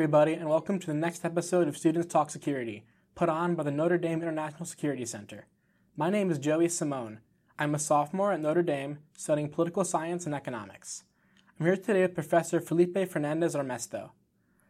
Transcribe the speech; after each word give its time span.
everybody, 0.00 0.32
and 0.32 0.48
welcome 0.48 0.78
to 0.78 0.86
the 0.86 0.94
next 0.94 1.26
episode 1.26 1.68
of 1.68 1.76
Students 1.76 2.10
Talk 2.10 2.30
Security, 2.30 2.84
put 3.14 3.28
on 3.28 3.54
by 3.54 3.64
the 3.64 3.70
Notre 3.70 3.98
Dame 3.98 4.22
International 4.22 4.64
Security 4.64 5.04
Center. 5.04 5.44
My 5.94 6.08
name 6.08 6.30
is 6.30 6.38
Joey 6.38 6.70
Simone. 6.70 7.20
I'm 7.58 7.74
a 7.74 7.78
sophomore 7.78 8.32
at 8.32 8.40
Notre 8.40 8.62
Dame 8.62 9.00
studying 9.14 9.50
political 9.50 9.84
science 9.84 10.24
and 10.24 10.34
economics. 10.34 11.04
I'm 11.58 11.66
here 11.66 11.76
today 11.76 12.00
with 12.00 12.14
Professor 12.14 12.62
Felipe 12.62 13.10
Fernandez 13.10 13.54
Armesto. 13.54 14.12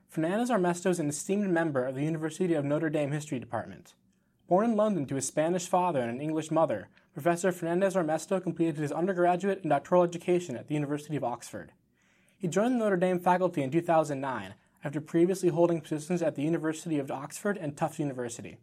Fernandez 0.08 0.50
Armesto 0.50 0.90
is 0.90 0.98
an 0.98 1.08
esteemed 1.08 1.50
member 1.50 1.86
of 1.86 1.94
the 1.94 2.02
University 2.02 2.54
of 2.54 2.64
Notre 2.64 2.90
Dame 2.90 3.12
History 3.12 3.38
Department. 3.38 3.94
Born 4.48 4.70
in 4.70 4.76
London 4.76 5.06
to 5.06 5.16
a 5.16 5.22
Spanish 5.22 5.68
father 5.68 6.00
and 6.00 6.10
an 6.10 6.20
English 6.20 6.50
mother, 6.50 6.88
Professor 7.14 7.52
Fernandez 7.52 7.94
Armesto 7.94 8.42
completed 8.42 8.78
his 8.78 8.90
undergraduate 8.90 9.60
and 9.62 9.70
doctoral 9.70 10.02
education 10.02 10.56
at 10.56 10.66
the 10.66 10.74
University 10.74 11.14
of 11.14 11.22
Oxford. 11.22 11.70
He 12.36 12.48
joined 12.48 12.74
the 12.74 12.78
Notre 12.78 12.96
Dame 12.96 13.20
faculty 13.20 13.62
in 13.62 13.70
2009 13.70 14.54
after 14.84 15.00
previously 15.00 15.48
holding 15.48 15.80
positions 15.80 16.22
at 16.22 16.34
the 16.34 16.42
University 16.42 16.98
of 16.98 17.10
Oxford 17.10 17.58
and 17.58 17.76
Tufts 17.76 17.98
University. 17.98 18.58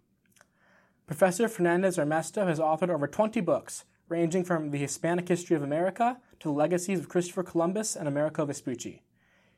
Professor 1.05 1.47
Fernandez 1.47 1.97
Armesto 1.97 2.45
has 2.47 2.59
authored 2.59 2.89
over 2.89 3.07
20 3.07 3.39
books, 3.41 3.85
ranging 4.09 4.43
from 4.43 4.71
the 4.71 4.77
Hispanic 4.77 5.27
history 5.27 5.55
of 5.55 5.63
America 5.63 6.17
to 6.39 6.49
the 6.49 6.53
legacies 6.53 6.99
of 6.99 7.09
Christopher 7.09 7.43
Columbus 7.43 7.95
and 7.95 8.07
Amerigo 8.07 8.45
Vespucci. 8.45 9.03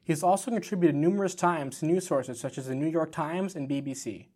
He 0.04 0.14
has 0.14 0.24
also 0.24 0.52
contributed 0.52 0.96
numerous 0.96 1.36
times 1.36 1.80
to 1.80 1.86
news 1.86 2.08
sources 2.08 2.40
such 2.40 2.58
as 2.58 2.68
the 2.68 2.76
New 2.76 2.88
York 2.88 3.12
Times 3.12 3.56
and 3.56 3.70
BBC. 3.70 4.28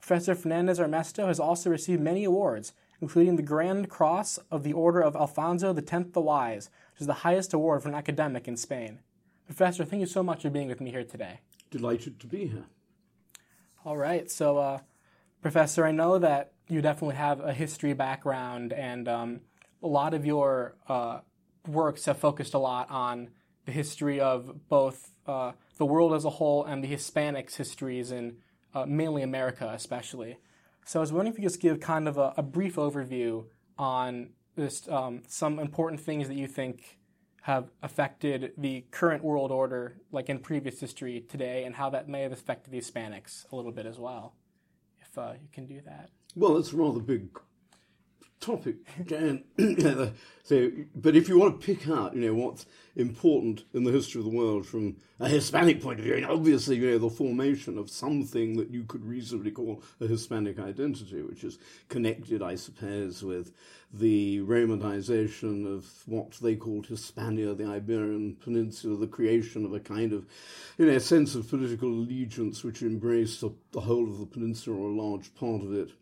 Professor 0.00 0.34
Fernandez 0.34 0.78
Armesto 0.78 1.26
has 1.26 1.40
also 1.40 1.70
received 1.70 2.00
many 2.00 2.24
awards, 2.24 2.72
including 3.00 3.36
the 3.36 3.42
Grand 3.42 3.88
Cross 3.88 4.38
of 4.50 4.62
the 4.62 4.72
Order 4.72 5.00
of 5.00 5.16
Alfonso 5.16 5.74
X 5.74 5.90
the 6.12 6.20
Wise, 6.20 6.70
which 6.92 7.00
is 7.00 7.06
the 7.06 7.14
highest 7.14 7.52
award 7.52 7.82
for 7.82 7.88
an 7.88 7.94
academic 7.94 8.46
in 8.46 8.56
Spain. 8.56 9.00
Professor, 9.46 9.84
thank 9.84 10.00
you 10.00 10.06
so 10.06 10.22
much 10.22 10.42
for 10.42 10.50
being 10.50 10.66
with 10.66 10.80
me 10.80 10.90
here 10.90 11.04
today. 11.04 11.40
Delighted 11.70 12.18
to 12.20 12.26
be 12.26 12.48
here. 12.48 12.64
All 13.84 13.96
right. 13.96 14.28
So, 14.28 14.58
uh, 14.58 14.80
Professor, 15.40 15.86
I 15.86 15.92
know 15.92 16.18
that 16.18 16.52
you 16.68 16.82
definitely 16.82 17.14
have 17.14 17.38
a 17.38 17.52
history 17.52 17.92
background, 17.92 18.72
and 18.72 19.06
um, 19.06 19.40
a 19.82 19.86
lot 19.86 20.14
of 20.14 20.26
your 20.26 20.76
uh, 20.88 21.20
works 21.68 22.06
have 22.06 22.18
focused 22.18 22.54
a 22.54 22.58
lot 22.58 22.90
on 22.90 23.30
the 23.64 23.72
history 23.72 24.20
of 24.20 24.68
both 24.68 25.12
uh, 25.26 25.52
the 25.78 25.86
world 25.86 26.12
as 26.12 26.24
a 26.24 26.30
whole 26.30 26.64
and 26.64 26.82
the 26.82 26.88
Hispanics' 26.88 27.54
histories 27.54 28.10
in 28.10 28.38
uh, 28.74 28.84
mainly 28.86 29.22
America, 29.22 29.70
especially. 29.72 30.38
So, 30.84 30.98
I 30.98 31.02
was 31.02 31.12
wondering 31.12 31.34
if 31.34 31.38
you 31.38 31.44
could 31.44 31.52
just 31.52 31.62
give 31.62 31.78
kind 31.78 32.08
of 32.08 32.18
a, 32.18 32.34
a 32.36 32.42
brief 32.42 32.74
overview 32.74 33.44
on 33.78 34.30
just 34.58 34.88
um, 34.88 35.22
some 35.28 35.60
important 35.60 36.00
things 36.00 36.26
that 36.26 36.36
you 36.36 36.48
think 36.48 36.98
have 37.46 37.70
affected 37.80 38.52
the 38.58 38.84
current 38.90 39.22
world 39.22 39.52
order, 39.52 39.94
like 40.10 40.28
in 40.28 40.36
previous 40.36 40.80
history 40.80 41.24
today, 41.28 41.62
and 41.62 41.76
how 41.76 41.88
that 41.88 42.08
may 42.08 42.22
have 42.22 42.32
affected 42.32 42.72
the 42.72 42.78
Hispanics 42.78 43.44
a 43.52 43.54
little 43.54 43.70
bit 43.70 43.86
as 43.86 44.00
well, 44.00 44.34
if 45.00 45.16
uh, 45.16 45.34
you 45.40 45.46
can 45.52 45.64
do 45.64 45.80
that. 45.82 46.10
Well, 46.34 46.54
that's 46.54 46.70
it's 46.70 46.72
a 46.72 46.92
the 46.92 46.98
big 46.98 47.28
topic, 48.40 48.76
so, 50.42 50.70
but 50.94 51.16
if 51.16 51.28
you 51.28 51.38
want 51.38 51.60
to 51.60 51.66
pick 51.66 51.88
out, 51.88 52.14
you 52.14 52.20
know, 52.20 52.34
what's 52.34 52.66
important 52.94 53.64
in 53.74 53.84
the 53.84 53.92
history 53.92 54.20
of 54.20 54.24
the 54.24 54.36
world 54.36 54.66
from 54.66 54.96
a 55.20 55.28
Hispanic 55.28 55.82
point 55.82 55.98
of 55.98 56.04
view, 56.04 56.14
and 56.14 56.26
obviously, 56.26 56.76
you 56.76 56.90
know, 56.90 56.98
the 56.98 57.10
formation 57.10 57.78
of 57.78 57.90
something 57.90 58.56
that 58.56 58.70
you 58.70 58.84
could 58.84 59.04
reasonably 59.04 59.50
call 59.50 59.82
a 60.00 60.06
Hispanic 60.06 60.58
identity, 60.58 61.22
which 61.22 61.44
is 61.44 61.58
connected, 61.88 62.42
I 62.42 62.54
suppose, 62.54 63.22
with 63.22 63.52
the 63.92 64.40
Romanization 64.40 65.66
of 65.66 65.86
what 66.06 66.32
they 66.42 66.56
called 66.56 66.86
Hispania, 66.86 67.54
the 67.54 67.66
Iberian 67.66 68.36
Peninsula, 68.36 68.96
the 68.96 69.06
creation 69.06 69.64
of 69.64 69.72
a 69.72 69.80
kind 69.80 70.12
of, 70.12 70.26
you 70.76 70.86
know, 70.86 70.98
sense 70.98 71.34
of 71.34 71.48
political 71.48 71.88
allegiance 71.88 72.62
which 72.62 72.82
embraced 72.82 73.40
the 73.40 73.80
whole 73.80 74.08
of 74.08 74.18
the 74.18 74.26
peninsula 74.26 74.76
or 74.76 74.90
a 74.90 75.00
large 75.00 75.34
part 75.34 75.62
of 75.62 75.72
it. 75.72 75.92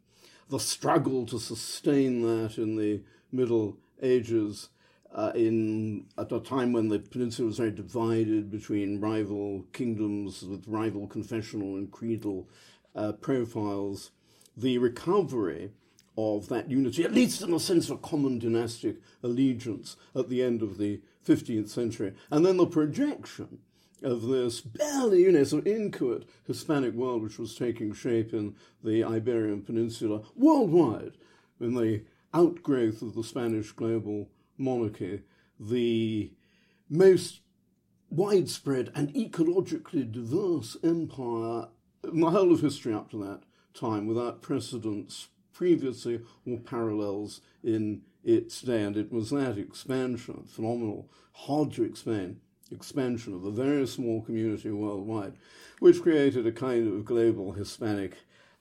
The 0.48 0.60
struggle 0.60 1.26
to 1.26 1.38
sustain 1.38 2.22
that 2.22 2.58
in 2.58 2.76
the 2.76 3.02
Middle 3.32 3.78
Ages 4.02 4.68
uh, 5.14 5.32
in 5.34 6.06
at 6.18 6.32
a 6.32 6.40
time 6.40 6.72
when 6.72 6.88
the 6.88 6.98
peninsula 6.98 7.46
was 7.46 7.58
very 7.58 7.70
divided 7.70 8.50
between 8.50 9.00
rival 9.00 9.64
kingdoms 9.72 10.42
with 10.42 10.66
rival 10.66 11.06
confessional 11.06 11.76
and 11.76 11.90
creedal 11.90 12.48
uh, 12.96 13.12
profiles, 13.12 14.10
the 14.56 14.76
recovery 14.78 15.70
of 16.16 16.48
that 16.48 16.70
unity, 16.70 17.04
at 17.04 17.14
least 17.14 17.42
in 17.42 17.50
the 17.50 17.60
sense 17.60 17.90
of 17.90 18.02
common 18.02 18.38
dynastic 18.38 18.96
allegiance 19.22 19.96
at 20.14 20.28
the 20.28 20.42
end 20.42 20.62
of 20.62 20.78
the 20.78 21.00
15th 21.26 21.68
century, 21.68 22.14
and 22.30 22.44
then 22.44 22.56
the 22.56 22.66
projection 22.66 23.58
of 24.02 24.22
this 24.22 24.60
barely, 24.60 25.22
you 25.22 25.32
know, 25.32 25.44
sort 25.44 25.66
of 25.66 25.72
inchoate 25.72 26.28
Hispanic 26.46 26.94
world 26.94 27.22
which 27.22 27.38
was 27.38 27.54
taking 27.54 27.92
shape 27.92 28.34
in 28.34 28.54
the 28.82 29.04
Iberian 29.04 29.62
Peninsula 29.62 30.22
worldwide 30.34 31.12
in 31.60 31.74
the 31.74 32.02
outgrowth 32.32 33.00
of 33.00 33.14
the 33.14 33.24
Spanish 33.24 33.72
global 33.72 34.28
monarchy, 34.58 35.22
the 35.58 36.32
most 36.90 37.40
widespread 38.10 38.90
and 38.94 39.12
ecologically 39.14 40.10
diverse 40.10 40.76
empire 40.82 41.68
in 42.04 42.20
the 42.20 42.30
whole 42.30 42.52
of 42.52 42.60
history 42.60 42.92
up 42.92 43.10
to 43.10 43.24
that 43.24 43.42
time, 43.72 44.06
without 44.06 44.42
precedents 44.42 45.28
previously 45.52 46.20
or 46.46 46.58
parallels 46.58 47.40
in 47.62 48.02
its 48.22 48.60
day. 48.60 48.82
And 48.82 48.96
it 48.96 49.10
was 49.12 49.30
that 49.30 49.56
expansion, 49.56 50.44
phenomenal, 50.46 51.08
hard 51.32 51.72
to 51.72 51.84
explain, 51.84 52.40
expansion 52.74 53.34
of 53.34 53.44
a 53.44 53.50
very 53.50 53.86
small 53.86 54.22
community 54.22 54.70
worldwide, 54.70 55.34
which 55.78 56.02
created 56.02 56.46
a 56.46 56.52
kind 56.52 56.88
of 56.88 57.04
global 57.04 57.52
Hispanic 57.52 58.16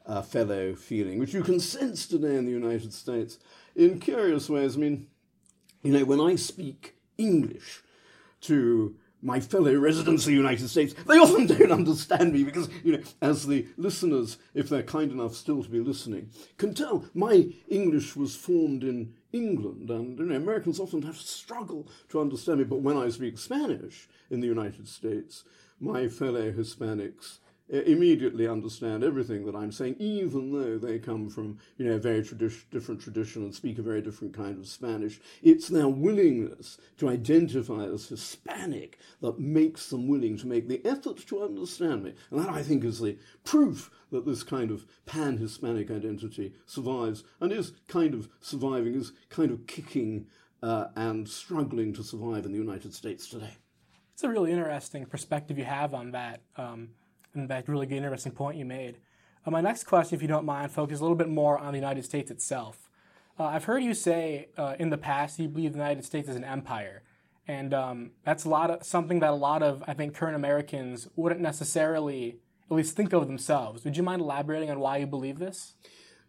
uh, 0.06 0.22
fellow 0.22 0.76
feeling, 0.76 1.20
which 1.20 1.34
you 1.34 1.44
can 1.44 1.60
sense 1.60 2.08
today 2.08 2.36
in 2.36 2.46
the 2.46 2.52
United 2.52 2.94
States 2.94 3.40
in 3.76 4.00
curious 4.00 4.50
ways. 4.50 4.76
I 4.76 4.80
mean, 4.80 5.08
you 5.82 5.92
know, 5.92 6.06
when 6.06 6.22
I 6.22 6.36
speak 6.36 6.96
English 7.18 7.84
to 8.42 8.96
my 9.24 9.40
fellow 9.40 9.74
residents 9.76 10.24
of 10.24 10.28
the 10.28 10.38
United 10.38 10.68
States, 10.68 10.94
they 11.08 11.18
often 11.18 11.48
don't 11.48 11.72
understand 11.72 12.34
me 12.34 12.44
because, 12.44 12.70
you 12.84 12.98
know, 12.98 13.04
as 13.22 13.48
the 13.48 13.66
listeners, 13.78 14.38
if 14.54 14.70
they're 14.70 14.84
kind 14.84 15.12
enough 15.12 15.34
still 15.34 15.64
to 15.64 15.70
be 15.70 15.80
listening, 15.80 16.30
can 16.58 16.74
tell, 16.74 17.06
my 17.14 17.48
English 17.70 18.16
was 18.16 18.36
formed 18.36 18.84
in 18.84 19.14
England, 19.32 19.90
and 19.90 20.20
you 20.20 20.26
know, 20.26 20.36
Americans 20.36 20.80
often 20.80 21.02
have 21.02 21.20
to 21.20 21.28
struggle 21.28 21.88
to 22.10 22.20
understand 22.20 22.60
me. 22.60 22.66
But 22.66 22.82
when 22.82 22.98
I 22.98 23.10
speak 23.10 23.38
Spanish 23.38 24.08
in 24.30 24.42
the 24.42 24.48
United 24.48 24.88
States, 24.88 25.44
my 25.80 26.08
fellow 26.08 26.52
Hispanics 26.52 27.40
immediately 27.74 28.48
understand 28.48 29.04
everything 29.04 29.46
that 29.46 29.56
I'm 29.56 29.72
saying, 29.72 29.96
even 29.98 30.52
though 30.52 30.78
they 30.78 31.00
come 31.00 31.30
from 31.30 31.58
you 31.78 31.86
know 31.86 31.96
a 31.96 32.00
very 32.00 32.22
tradi- 32.22 32.70
different 32.70 33.02
tradition 33.02 33.44
and 33.44 33.54
speak 33.54 33.80
a 33.80 33.82
very 33.82 34.02
different 34.02 34.36
kind 34.36 34.60
of 34.60 34.68
Spanish. 34.68 35.20
It's 35.42 35.68
their 35.68 35.88
willingness 35.88 36.78
to 36.98 37.10
identify 37.10 37.86
as 37.86 38.08
Hispanic 38.08 39.00
that 39.22 39.40
makes 39.40 39.90
them 39.90 40.08
willing 40.08 40.38
to 40.38 40.48
make 40.48 40.68
the 40.68 40.86
effort 40.86 41.18
to 41.28 41.44
understand 41.44 42.04
me, 42.04 42.14
and 42.30 42.40
that 42.40 42.50
I 42.50 42.62
think 42.62 42.84
is 42.84 43.00
the 43.00 43.18
proof 43.44 43.90
that 44.12 44.26
this 44.26 44.44
kind 44.44 44.70
of 44.70 44.86
pan-Hispanic 45.06 45.90
identity 45.90 46.54
survives 46.68 47.24
and 47.42 47.52
is 47.52 47.74
kind 47.88 48.14
of 48.14 48.30
surviving, 48.40 48.94
is 48.94 49.12
kind 49.30 49.52
of 49.52 49.66
kicking 49.66 50.28
uh, 50.62 50.86
and 50.96 51.28
struggling 51.28 51.94
to 51.94 52.04
survive 52.04 52.46
in 52.46 52.52
the 52.52 52.58
United 52.58 52.94
States 52.94 53.28
today. 53.28 53.58
It's 54.14 54.24
a 54.24 54.30
really 54.30 54.52
interesting 54.52 55.06
perspective 55.08 55.58
you 55.58 55.66
have 55.66 55.96
on 55.96 56.12
that. 56.12 56.42
Um, 56.56 56.90
and 57.34 57.48
fact, 57.48 57.68
really 57.68 57.86
good, 57.86 57.98
interesting 57.98 58.32
point 58.32 58.58
you 58.58 58.66
made. 58.66 58.98
Uh, 59.46 59.52
my 59.52 59.62
next 59.62 59.86
question, 59.86 60.16
if 60.16 60.22
you 60.22 60.28
don't 60.28 60.46
mind, 60.46 60.72
focuses 60.72 61.02
a 61.02 61.04
little 61.04 61.18
bit 61.18 61.30
more 61.30 61.58
on 61.58 61.74
the 61.74 61.80
United 61.80 62.04
States 62.06 62.32
itself. 62.32 62.90
Uh, 63.40 63.46
I've 63.46 63.66
heard 63.66 63.84
you 63.84 63.94
say 63.94 64.50
uh, 64.58 64.76
in 64.80 64.90
the 64.90 64.98
past 64.98 65.40
you 65.40 65.48
believe 65.48 65.74
the 65.74 65.80
United 65.80 66.06
States 66.06 66.30
is 66.30 66.36
an 66.36 66.44
empire, 66.44 67.04
and 67.48 67.74
um, 67.74 68.12
that's 68.24 68.46
a 68.46 68.50
lot 68.50 68.70
of 68.70 68.84
something 68.84 69.20
that 69.20 69.32
a 69.32 69.36
lot 69.36 69.64
of 69.64 69.84
I 69.88 69.94
think 69.94 70.16
current 70.16 70.36
Americans 70.36 71.08
wouldn't 71.16 71.42
necessarily 71.42 72.38
at 72.70 72.76
least 72.76 72.96
think 72.96 73.12
of 73.12 73.28
themselves. 73.28 73.84
Would 73.84 73.98
you 73.98 74.04
mind 74.04 74.22
elaborating 74.22 74.70
on 74.70 74.80
why 74.80 74.98
you 74.98 75.08
believe 75.08 75.40
this? 75.40 75.74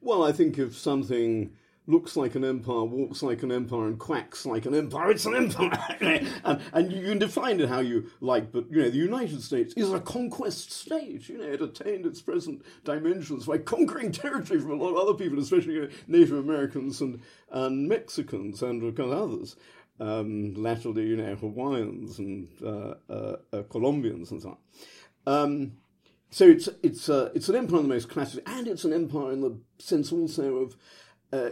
Well, 0.00 0.24
I 0.24 0.32
think 0.32 0.58
if 0.58 0.76
something 0.76 1.52
looks 1.86 2.16
like 2.16 2.34
an 2.34 2.44
empire, 2.44 2.84
walks 2.84 3.22
like 3.22 3.42
an 3.42 3.52
empire, 3.52 3.86
and 3.86 3.98
quacks 3.98 4.46
like 4.46 4.64
an 4.64 4.74
empire, 4.74 5.10
it's 5.10 5.26
an 5.26 5.34
empire. 5.34 5.78
and, 6.44 6.60
and 6.72 6.92
you 6.92 7.02
can 7.02 7.18
define 7.18 7.60
it 7.60 7.68
how 7.68 7.80
you 7.80 8.10
like, 8.20 8.50
but 8.52 8.70
you 8.70 8.82
know, 8.82 8.90
the 8.90 8.96
United 8.96 9.42
States 9.42 9.74
is 9.76 9.92
a 9.92 10.00
conquest 10.00 10.72
state. 10.72 11.28
You 11.28 11.38
know, 11.38 11.44
it 11.44 11.60
attained 11.60 12.06
its 12.06 12.22
present 12.22 12.62
dimensions 12.84 13.46
by 13.46 13.58
conquering 13.58 14.12
territory 14.12 14.60
from 14.60 14.72
a 14.72 14.82
lot 14.82 14.90
of 14.90 14.96
other 14.96 15.14
people, 15.14 15.38
especially 15.38 15.74
you 15.74 15.82
know, 15.82 15.88
Native 16.08 16.38
Americans 16.38 17.00
and, 17.00 17.20
and 17.50 17.88
Mexicans 17.88 18.62
and 18.62 18.98
others. 18.98 19.56
Um, 20.00 20.54
latterly, 20.54 21.06
you 21.06 21.16
know, 21.16 21.36
Hawaiians 21.36 22.18
and 22.18 22.48
uh, 22.64 22.94
uh, 23.08 23.36
uh, 23.52 23.62
Colombians 23.70 24.32
and 24.32 24.42
so 24.42 24.58
on. 25.26 25.32
Um, 25.32 25.72
so 26.30 26.46
it's 26.46 26.68
it's 26.82 27.08
uh, 27.08 27.30
it's 27.32 27.48
an 27.48 27.54
empire 27.54 27.78
in 27.78 27.88
the 27.88 27.94
most 27.94 28.08
classic, 28.08 28.42
and 28.44 28.66
it's 28.66 28.84
an 28.84 28.92
empire 28.92 29.30
in 29.30 29.40
the 29.40 29.56
sense 29.78 30.10
also 30.10 30.56
of 30.56 30.76
uh, 31.34 31.50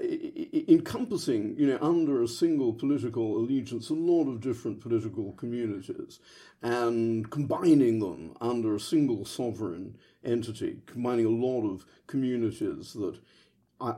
encompassing, 0.68 1.56
you 1.58 1.66
know, 1.66 1.78
under 1.80 2.22
a 2.22 2.28
single 2.28 2.72
political 2.72 3.36
allegiance, 3.36 3.90
a 3.90 3.94
lot 3.94 4.28
of 4.28 4.40
different 4.40 4.80
political 4.80 5.32
communities, 5.32 6.20
and 6.62 7.28
combining 7.30 7.98
them 7.98 8.36
under 8.40 8.76
a 8.76 8.80
single 8.80 9.24
sovereign 9.24 9.96
entity, 10.24 10.82
combining 10.86 11.26
a 11.26 11.30
lot 11.46 11.68
of 11.68 11.84
communities 12.06 12.92
that 12.92 13.18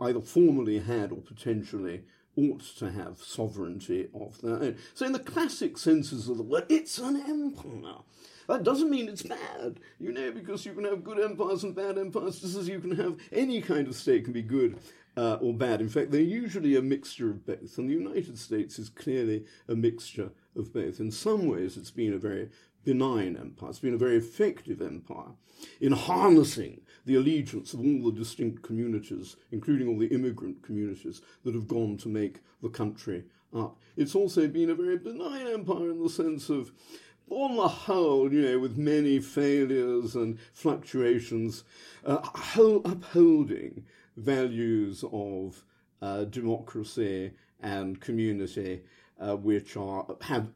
either 0.01 0.23
formally 0.23 0.79
had 0.79 1.13
or 1.13 1.19
potentially 1.19 2.03
ought 2.37 2.63
to 2.63 2.91
have 2.91 3.19
sovereignty 3.19 4.09
of 4.15 4.41
their 4.41 4.55
own. 4.55 4.77
So, 4.95 5.05
in 5.05 5.13
the 5.13 5.19
classic 5.19 5.77
senses 5.77 6.31
of 6.31 6.39
the 6.39 6.43
word, 6.43 6.65
it's 6.71 6.99
an 6.99 7.23
empire. 7.29 8.01
That 8.49 8.65
doesn't 8.65 8.91
mean 8.91 9.09
it's 9.09 9.23
bad, 9.23 9.81
you 9.99 10.13
know, 10.13 10.31
because 10.31 10.67
you 10.67 10.73
can 10.73 10.85
have 10.85 11.05
good 11.05 11.21
empires 11.21 11.65
and 11.65 11.75
bad 11.75 11.99
empires, 11.99 12.41
just 12.41 12.57
as 12.57 12.69
you 12.69 12.81
can 12.81 12.97
have 12.97 13.17
any 13.33 13.63
kind 13.63 13.89
of 13.89 13.95
state 13.95 14.25
can 14.25 14.33
be 14.33 14.43
good 14.43 14.79
uh, 15.17 15.39
or 15.41 15.55
bad. 15.55 15.81
In 15.81 15.89
fact, 15.89 16.11
they're 16.11 16.21
usually 16.21 16.77
a 16.77 16.83
mixture 16.83 17.31
of 17.31 17.47
both, 17.47 17.79
and 17.79 17.89
the 17.89 17.95
United 17.95 18.39
States 18.39 18.79
is 18.79 18.89
clearly 18.89 19.45
a 19.69 19.75
mixture 19.75 20.31
of 20.57 20.73
both. 20.73 21.01
In 21.01 21.11
some 21.11 21.47
ways, 21.47 21.77
it's 21.77 21.91
been 21.91 22.13
a 22.13 22.19
very 22.19 22.51
benign 22.85 23.37
empire. 23.37 23.71
It's 23.71 23.79
been 23.79 23.95
a 23.95 23.99
very 23.99 24.17
effective 24.17 24.83
empire 24.83 25.33
in 25.81 25.93
harnessing 25.93 26.83
the 27.07 27.15
allegiance 27.15 27.73
of 27.73 27.81
all 27.81 28.03
the 28.05 28.13
distinct 28.13 28.63
communities, 28.63 29.37
including 29.51 29.89
all 29.89 29.99
the 29.99 30.09
immigrant 30.09 30.63
communities 30.63 31.23
that 31.45 31.55
have 31.55 31.69
gone 31.69 31.97
to 31.99 32.09
make 32.09 32.41
the 32.63 32.69
country 32.69 33.25
up. 33.55 33.79
It's 33.97 34.15
also 34.15 34.49
been 34.49 34.71
a 34.71 34.75
very 34.75 34.99
benign 34.99 35.47
empire 35.47 35.91
in 35.91 36.03
the 36.03 36.11
sense 36.11 36.51
of, 36.51 36.73
on 37.31 37.57
the 37.57 37.69
whole, 37.69 38.33
you 38.33 38.43
know, 38.43 38.59
with 38.59 38.77
many 38.77 39.19
failures 39.19 40.15
and 40.15 40.39
fluctuations, 40.53 41.65
uh, 42.05 42.19
upholding 42.85 43.85
values 44.17 45.05
of 45.13 45.65
uh, 46.03 46.25
democracy 46.25 47.33
and 47.61 48.01
community, 48.01 48.83
uh, 49.21 49.37
which 49.37 49.77
are 49.77 50.07
have 50.21 50.49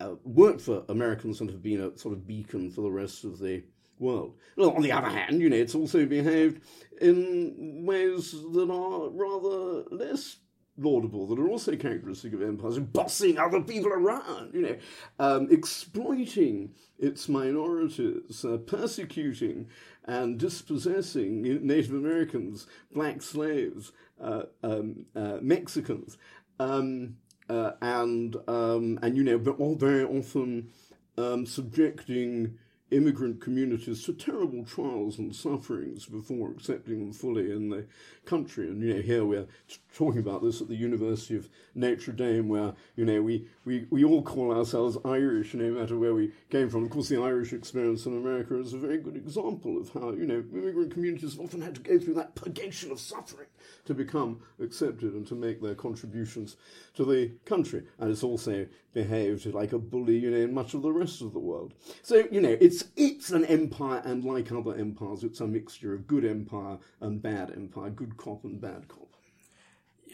uh, 0.00 0.14
worked 0.24 0.60
for 0.60 0.84
Americans 0.88 1.40
and 1.40 1.50
have 1.50 1.62
been 1.62 1.80
a 1.80 1.96
sort 1.98 2.14
of 2.14 2.26
beacon 2.26 2.70
for 2.70 2.82
the 2.82 2.90
rest 2.90 3.24
of 3.24 3.38
the 3.38 3.62
world. 3.98 4.36
Well, 4.56 4.70
on 4.70 4.82
the 4.82 4.92
other 4.92 5.08
hand, 5.08 5.40
you 5.40 5.48
know, 5.48 5.56
it's 5.56 5.74
also 5.74 6.06
behaved 6.06 6.62
in 7.00 7.84
ways 7.86 8.32
that 8.32 8.70
are 8.70 9.08
rather 9.10 9.84
less 9.90 10.36
laudable, 10.78 11.26
that 11.26 11.38
are 11.38 11.48
also 11.48 11.76
characteristic 11.76 12.32
of 12.32 12.42
empires, 12.42 12.78
bossing 12.78 13.38
other 13.38 13.60
people 13.60 13.92
around, 13.92 14.54
you 14.54 14.62
know, 14.62 14.76
um, 15.18 15.48
exploiting 15.50 16.72
its 16.98 17.28
minorities, 17.28 18.44
uh, 18.44 18.56
persecuting 18.58 19.68
and 20.04 20.38
dispossessing 20.38 21.42
Native 21.42 21.92
Americans, 21.92 22.66
black 22.92 23.22
slaves, 23.22 23.92
uh, 24.20 24.44
um, 24.62 25.06
uh, 25.14 25.38
Mexicans, 25.40 26.16
um, 26.58 27.16
uh, 27.48 27.72
and 27.82 28.36
um, 28.48 28.98
and 29.02 29.16
you 29.16 29.24
know, 29.24 29.38
all 29.58 29.74
very 29.74 30.04
often 30.04 30.70
um, 31.18 31.44
subjecting 31.44 32.58
immigrant 32.92 33.40
communities 33.40 34.04
to 34.04 34.12
terrible 34.12 34.64
trials 34.64 35.18
and 35.18 35.34
sufferings 35.34 36.06
before 36.06 36.50
accepting 36.50 36.98
them 36.98 37.12
fully 37.12 37.50
in 37.50 37.70
the 37.70 37.86
country. 38.24 38.68
And 38.68 38.82
you 38.82 38.94
know, 38.94 39.00
here 39.00 39.24
we're 39.24 39.46
talking 39.94 40.20
about 40.20 40.42
this 40.42 40.60
at 40.60 40.68
the 40.68 40.76
University 40.76 41.36
of 41.36 41.48
Notre 41.74 42.12
Dame, 42.12 42.48
where 42.48 42.74
you 42.96 43.04
know 43.04 43.22
we, 43.22 43.46
we, 43.64 43.86
we 43.90 44.04
all 44.04 44.22
call 44.22 44.56
ourselves 44.56 44.96
Irish, 45.04 45.54
no 45.54 45.70
matter 45.70 45.98
where 45.98 46.14
we 46.14 46.32
came 46.50 46.68
from. 46.70 46.84
Of 46.84 46.90
course, 46.90 47.08
the 47.08 47.22
Irish 47.22 47.52
experience 47.52 48.06
in 48.06 48.16
America 48.16 48.58
is 48.58 48.72
a 48.72 48.78
very 48.78 48.98
good 48.98 49.16
example 49.16 49.80
of 49.80 49.90
how 49.90 50.12
you 50.12 50.26
know 50.26 50.44
immigrant 50.52 50.92
communities 50.92 51.32
have 51.32 51.44
often 51.44 51.60
had 51.60 51.74
to 51.74 51.80
go 51.80 51.98
through 51.98 52.14
that 52.14 52.34
purgation 52.34 52.90
of 52.90 53.00
suffering 53.00 53.48
to 53.84 53.94
become 53.94 54.40
accepted 54.60 55.12
and 55.12 55.26
to 55.26 55.34
make 55.34 55.60
their 55.60 55.74
contributions 55.74 56.56
to 56.94 57.04
the 57.04 57.32
country. 57.44 57.82
And 57.98 58.10
it's 58.10 58.22
also 58.22 58.66
behaved 58.94 59.46
like 59.46 59.72
a 59.72 59.78
bully, 59.78 60.18
you 60.18 60.30
know, 60.30 60.38
in 60.38 60.54
much 60.54 60.74
of 60.74 60.82
the 60.82 60.92
rest 60.92 61.22
of 61.22 61.32
the 61.32 61.38
world. 61.38 61.74
So 62.02 62.24
you 62.30 62.40
know, 62.40 62.56
it's 62.60 62.84
it's 62.96 63.30
an 63.30 63.44
empire, 63.46 64.02
and 64.04 64.24
like 64.24 64.52
other 64.52 64.74
empires, 64.74 65.24
it's 65.24 65.40
a 65.40 65.46
mixture 65.46 65.94
of 65.94 66.06
good 66.06 66.24
empire 66.24 66.78
and 67.00 67.22
bad 67.22 67.52
empire, 67.54 67.90
good 67.90 68.16
cop 68.16 68.44
and 68.44 68.60
bad 68.60 68.88
cop. 68.88 69.11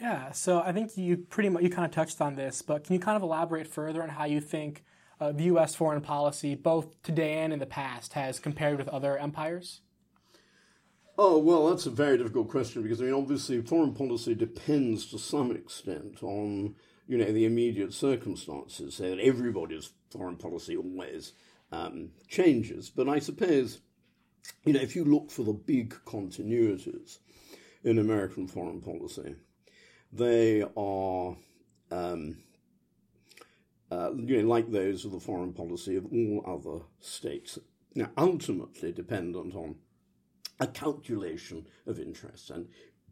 Yeah, 0.00 0.30
so 0.30 0.60
I 0.60 0.72
think 0.72 0.96
you 0.96 1.16
pretty 1.16 1.48
much 1.48 1.62
you 1.62 1.70
kind 1.70 1.84
of 1.84 1.90
touched 1.90 2.20
on 2.20 2.36
this, 2.36 2.62
but 2.62 2.84
can 2.84 2.94
you 2.94 3.00
kind 3.00 3.16
of 3.16 3.22
elaborate 3.22 3.66
further 3.66 4.02
on 4.02 4.10
how 4.10 4.24
you 4.26 4.40
think 4.40 4.84
uh, 5.20 5.32
the 5.32 5.44
U.S. 5.44 5.74
foreign 5.74 6.00
policy, 6.00 6.54
both 6.54 7.02
today 7.02 7.38
and 7.38 7.52
in 7.52 7.58
the 7.58 7.66
past, 7.66 8.12
has 8.12 8.38
compared 8.38 8.78
with 8.78 8.88
other 8.88 9.18
empires? 9.18 9.80
Oh 11.16 11.38
well, 11.38 11.68
that's 11.68 11.86
a 11.86 11.90
very 11.90 12.16
difficult 12.16 12.48
question 12.48 12.82
because 12.82 13.00
I 13.00 13.06
mean, 13.06 13.14
obviously, 13.14 13.60
foreign 13.60 13.92
policy 13.92 14.36
depends 14.36 15.06
to 15.06 15.18
some 15.18 15.50
extent 15.50 16.22
on 16.22 16.76
you 17.08 17.18
know 17.18 17.32
the 17.32 17.44
immediate 17.44 17.92
circumstances. 17.92 18.94
So 18.94 19.10
that 19.10 19.18
everybody's 19.18 19.90
foreign 20.12 20.36
policy 20.36 20.76
always 20.76 21.32
um, 21.72 22.10
changes, 22.28 22.88
but 22.88 23.08
I 23.08 23.18
suppose 23.18 23.80
you 24.64 24.74
know 24.74 24.80
if 24.80 24.94
you 24.94 25.04
look 25.04 25.32
for 25.32 25.42
the 25.42 25.52
big 25.52 25.92
continuities 26.06 27.18
in 27.82 27.98
American 27.98 28.46
foreign 28.46 28.80
policy 28.80 29.34
they 30.12 30.62
are, 30.76 31.36
um, 31.90 32.38
uh, 33.90 34.12
you 34.14 34.42
know, 34.42 34.48
like 34.48 34.70
those 34.70 35.04
of 35.04 35.12
the 35.12 35.20
foreign 35.20 35.52
policy 35.52 35.96
of 35.96 36.06
all 36.06 36.44
other 36.46 36.84
states. 37.00 37.58
Now, 37.94 38.10
ultimately 38.16 38.92
dependent 38.92 39.54
on 39.54 39.76
a 40.60 40.66
calculation 40.66 41.66
of 41.86 41.98
interests. 41.98 42.50
And 42.50 42.68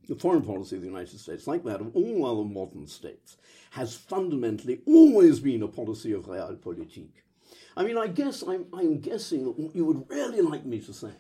the 0.09 0.17
foreign 0.17 0.43
policy 0.43 0.77
of 0.77 0.83
the 0.83 0.89
United 0.89 1.19
States, 1.19 1.47
like 1.47 1.65
that 1.65 1.81
of 1.81 1.95
all 1.95 2.25
other 2.27 2.49
modern 2.49 2.87
states, 2.87 3.37
has 3.71 3.95
fundamentally 3.95 4.81
always 4.87 5.41
been 5.41 5.63
a 5.63 5.69
policy 5.69 6.13
of 6.13 6.27
realpolitik. 6.27 7.11
I 7.77 7.85
mean, 7.85 7.99
I 7.99 8.07
guess 8.07 8.43
I'm, 8.43 8.67
I'm 8.73 9.01
guessing 9.01 9.45
that 9.45 9.59
what 9.59 9.75
you 9.75 9.85
would 9.85 10.09
really 10.09 10.41
like 10.41 10.65
me 10.65 10.81
to 10.81 10.93
say 10.93 11.11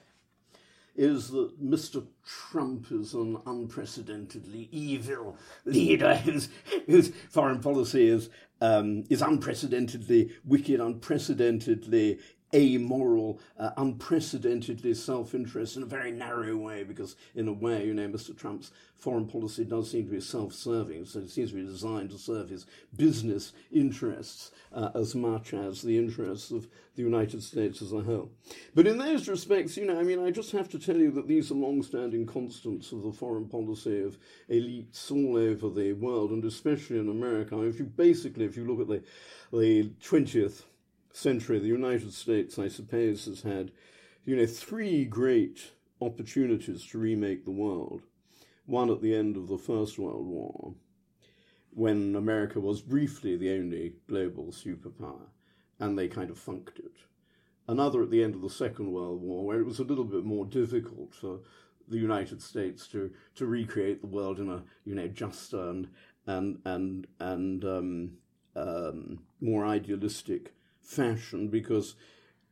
is 0.96 1.30
that 1.30 1.62
Mr. 1.62 2.06
Trump 2.24 2.90
is 2.90 3.14
an 3.14 3.38
unprecedentedly 3.46 4.68
evil 4.72 5.36
leader 5.64 6.14
whose, 6.24 6.48
whose 6.86 7.12
foreign 7.30 7.60
policy 7.60 8.08
is, 8.08 8.30
um, 8.60 9.04
is 9.10 9.22
unprecedentedly 9.22 10.32
wicked, 10.44 10.80
unprecedentedly 10.80 12.18
amoral, 12.54 13.40
uh, 13.58 13.70
unprecedentedly 13.76 14.94
self 14.94 15.34
interest 15.34 15.76
in 15.76 15.82
a 15.82 15.86
very 15.86 16.10
narrow 16.10 16.56
way, 16.56 16.84
because, 16.84 17.16
in 17.34 17.48
a 17.48 17.52
way, 17.52 17.86
you 17.86 17.94
know, 17.94 18.08
Mr. 18.08 18.36
Trump's 18.36 18.70
foreign 18.94 19.26
policy 19.26 19.64
does 19.64 19.90
seem 19.90 20.04
to 20.06 20.12
be 20.12 20.20
self 20.20 20.52
serving, 20.52 21.04
so 21.04 21.20
it 21.20 21.30
seems 21.30 21.50
to 21.50 21.56
be 21.56 21.64
designed 21.64 22.10
to 22.10 22.18
serve 22.18 22.48
his 22.48 22.66
business 22.96 23.52
interests 23.70 24.52
uh, 24.72 24.90
as 24.94 25.14
much 25.14 25.54
as 25.54 25.82
the 25.82 25.98
interests 25.98 26.50
of 26.50 26.66
the 26.94 27.02
United 27.02 27.42
States 27.42 27.82
as 27.82 27.92
a 27.92 28.00
whole. 28.00 28.30
But 28.74 28.86
in 28.86 28.98
those 28.98 29.28
respects, 29.28 29.76
you 29.76 29.86
know, 29.86 29.98
I 29.98 30.02
mean, 30.02 30.24
I 30.24 30.30
just 30.30 30.52
have 30.52 30.68
to 30.70 30.78
tell 30.78 30.96
you 30.96 31.10
that 31.12 31.28
these 31.28 31.50
are 31.50 31.54
long 31.54 31.82
standing 31.82 32.26
constants 32.26 32.92
of 32.92 33.02
the 33.02 33.12
foreign 33.12 33.48
policy 33.48 34.02
of 34.02 34.18
elites 34.50 35.10
all 35.10 35.36
over 35.36 35.68
the 35.68 35.92
world, 35.92 36.30
and 36.30 36.44
especially 36.44 36.98
in 36.98 37.08
America. 37.08 37.60
If 37.62 37.78
you 37.78 37.84
basically, 37.84 38.44
if 38.44 38.56
you 38.56 38.64
look 38.64 38.80
at 38.80 38.88
the, 38.88 39.02
the 39.56 39.90
20th 40.02 40.62
century, 41.16 41.58
the 41.58 41.66
United 41.66 42.12
States, 42.12 42.58
I 42.58 42.68
suppose, 42.68 43.24
has 43.24 43.42
had, 43.42 43.72
you 44.24 44.36
know, 44.36 44.46
three 44.46 45.04
great 45.04 45.72
opportunities 46.00 46.84
to 46.86 46.98
remake 46.98 47.44
the 47.44 47.50
world. 47.50 48.02
One 48.66 48.90
at 48.90 49.00
the 49.00 49.14
end 49.14 49.36
of 49.36 49.48
the 49.48 49.58
First 49.58 49.98
World 49.98 50.26
War, 50.26 50.74
when 51.70 52.14
America 52.14 52.60
was 52.60 52.82
briefly 52.82 53.36
the 53.36 53.52
only 53.52 53.94
global 54.08 54.46
superpower, 54.46 55.28
and 55.80 55.98
they 55.98 56.08
kind 56.08 56.30
of 56.30 56.38
funked 56.38 56.78
it. 56.78 56.96
Another 57.68 58.02
at 58.02 58.10
the 58.10 58.22
end 58.22 58.34
of 58.34 58.42
the 58.42 58.50
Second 58.50 58.92
World 58.92 59.22
War, 59.22 59.44
where 59.44 59.60
it 59.60 59.66
was 59.66 59.78
a 59.78 59.84
little 59.84 60.04
bit 60.04 60.24
more 60.24 60.44
difficult 60.44 61.14
for 61.14 61.40
the 61.88 61.98
United 61.98 62.42
States 62.42 62.86
to, 62.88 63.10
to 63.36 63.46
recreate 63.46 64.00
the 64.00 64.06
world 64.06 64.38
in 64.38 64.50
a 64.50 64.62
you 64.84 64.94
know 64.94 65.08
juster 65.08 65.70
and 65.70 65.88
and 66.26 66.58
and 66.64 67.06
and 67.20 67.64
um, 67.64 68.10
um, 68.56 69.20
more 69.40 69.64
idealistic 69.64 70.55
fashion 70.86 71.48
because 71.48 71.94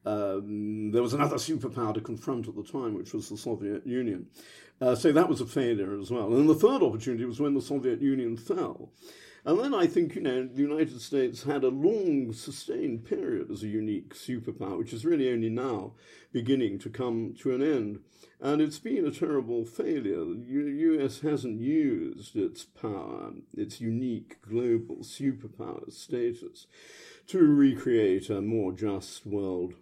um, 0.05 0.91
there 0.91 1.03
was 1.03 1.14
another 1.14 1.37
superpower 1.37 1.95
to 1.95 2.00
confront 2.00 2.49
at 2.49 2.55
the 2.55 2.62
time, 2.62 2.95
which 2.95 3.14
was 3.14 3.29
the 3.29 3.37
Soviet 3.37 3.87
Union. 3.87 4.26
Uh, 4.81 4.95
so 4.95 5.12
that 5.12 5.29
was 5.29 5.41
a 5.41 5.47
failure 5.47 5.99
as 5.99 6.11
well. 6.11 6.35
And 6.35 6.49
the 6.49 6.55
third 6.55 6.83
opportunity 6.83 7.25
was 7.25 7.41
when 7.41 7.55
the 7.55 7.62
Soviet 7.62 8.03
Union 8.03 8.37
fell. 8.37 8.91
And 9.47 9.59
then 9.59 9.75
I 9.75 9.87
think, 9.87 10.15
you 10.15 10.23
know, 10.23 10.47
the 10.47 10.63
United 10.63 11.03
States 11.03 11.43
had 11.43 11.65
a 11.65 11.69
long, 11.69 12.33
sustained 12.33 13.05
period 13.05 13.51
as 13.51 13.63
a 13.63 13.69
unique 13.69 14.15
superpower, 14.15 14.79
which 14.79 14.95
is 14.95 15.05
really 15.05 15.31
only 15.31 15.51
now 15.51 15.93
beginning 16.33 16.79
to 16.79 16.89
come 16.89 17.35
to 17.41 17.55
an 17.55 17.63
end. 17.63 18.01
And 18.41 18.63
it's 18.63 18.79
been 18.79 19.07
a 19.07 19.11
terrible 19.11 19.67
failure. 19.67 20.25
The 20.25 20.97
US 21.03 21.21
hasn't 21.21 21.61
used 21.61 22.37
its 22.37 22.65
power, 22.65 23.33
its 23.55 23.83
unique 23.83 24.41
global 24.41 24.97
superpower 25.03 25.93
status 25.93 26.67
to 27.27 27.39
recreate 27.39 28.31
a 28.31 28.41
more 28.41 28.73
just 28.73 29.27
world 29.27 29.75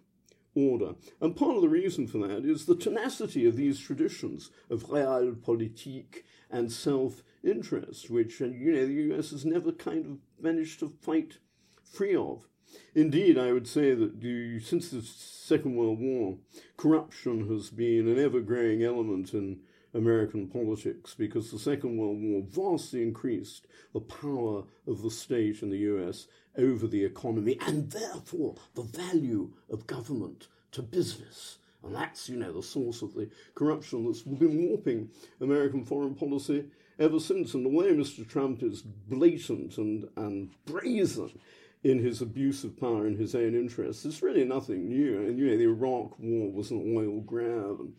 order. 0.55 0.95
And 1.21 1.35
part 1.35 1.55
of 1.55 1.61
the 1.61 1.69
reason 1.69 2.07
for 2.07 2.17
that 2.19 2.45
is 2.45 2.65
the 2.65 2.75
tenacity 2.75 3.45
of 3.45 3.55
these 3.55 3.79
traditions 3.79 4.51
of 4.69 4.87
realpolitik 4.87 6.23
and 6.53 6.71
self 6.71 7.23
interest, 7.43 8.09
which 8.09 8.41
uh, 8.41 8.45
you 8.45 8.71
know 8.71 8.85
the 8.85 9.15
US 9.15 9.31
has 9.31 9.43
never 9.43 9.71
kind 9.71 10.05
of 10.05 10.17
managed 10.41 10.79
to 10.79 10.93
fight 11.01 11.39
free 11.83 12.15
of. 12.15 12.47
Indeed, 12.95 13.37
I 13.37 13.51
would 13.51 13.67
say 13.67 13.93
that 13.93 14.21
the, 14.21 14.59
since 14.59 14.89
the 14.89 15.01
Second 15.01 15.75
World 15.75 15.99
War, 15.99 16.37
corruption 16.77 17.47
has 17.49 17.69
been 17.69 18.07
an 18.07 18.17
ever 18.17 18.39
growing 18.39 18.83
element 18.83 19.33
in 19.33 19.59
American 19.93 20.47
politics 20.47 21.13
because 21.13 21.51
the 21.51 21.59
Second 21.59 21.97
World 21.97 22.17
War 22.19 22.43
vastly 22.47 23.03
increased 23.03 23.67
the 23.93 23.99
power 23.99 24.63
of 24.87 25.03
the 25.03 25.11
state 25.11 25.61
in 25.61 25.69
the 25.69 25.77
US 25.79 26.27
over 26.57 26.87
the 26.87 27.03
economy 27.03 27.57
and 27.61 27.91
therefore 27.91 28.55
the 28.73 28.81
value 28.81 29.53
of 29.69 29.85
government 29.85 30.47
to 30.71 30.81
business. 30.81 31.59
And 31.83 31.95
that's, 31.95 32.29
you 32.29 32.37
know, 32.37 32.51
the 32.51 32.63
source 32.63 33.01
of 33.01 33.13
the 33.13 33.29
corruption 33.55 34.05
that's 34.05 34.21
been 34.21 34.69
warping 34.69 35.09
American 35.41 35.85
foreign 35.85 36.15
policy 36.15 36.65
ever 36.99 37.19
since. 37.19 37.53
And 37.53 37.65
the 37.65 37.69
way 37.69 37.91
Mr. 37.91 38.27
Trump 38.27 38.63
is 38.63 38.81
blatant 38.81 39.77
and, 39.77 40.07
and 40.15 40.49
brazen 40.65 41.37
in 41.83 41.99
his 41.99 42.21
abuse 42.21 42.63
of 42.63 42.79
power 42.79 43.05
in 43.05 43.17
his 43.17 43.35
own 43.35 43.53
interests 43.53 44.05
is 44.05 44.21
really 44.21 44.45
nothing 44.45 44.87
new. 44.87 45.17
And, 45.21 45.37
you 45.37 45.47
know, 45.47 45.57
the 45.57 45.63
Iraq 45.63 46.17
War 46.19 46.51
was 46.51 46.71
an 46.71 46.95
oil 46.95 47.19
grab, 47.19 47.79
and 47.81 47.93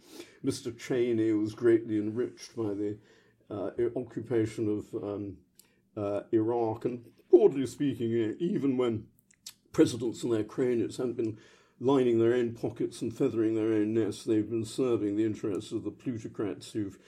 Mr. 0.45 0.77
Cheney 0.77 1.33
was 1.33 1.55
greatly 1.55 1.99
enriched 1.99 2.57
by 2.57 2.73
the 2.73 2.97
uh, 3.51 3.71
occupation 3.97 4.69
of 4.79 5.03
um, 5.03 5.37
uh, 5.97 6.21
Iraq. 6.33 6.87
And 6.87 7.05
broadly 7.31 7.67
speaking, 7.67 8.09
you 8.09 8.27
know, 8.29 8.35
even 8.39 8.79
when 8.79 9.07
presidents 9.73 10.23
and 10.23 10.33
their 10.33 10.45
cronies 10.45 10.97
haven't 10.97 11.17
been 11.17 11.37
lining 11.81 12.19
their 12.19 12.35
own 12.35 12.53
pockets 12.55 13.03
and 13.03 13.17
feathering 13.17 13.55
their 13.55 13.73
own 13.73 13.95
nests, 13.95 14.25
they've 14.25 14.49
been 14.49 14.65
serving 14.65 15.17
the 15.17 15.25
interests 15.25 15.73
of 15.73 15.85
the 15.85 15.91
plutocrats 15.91 16.73
who've 16.73 16.99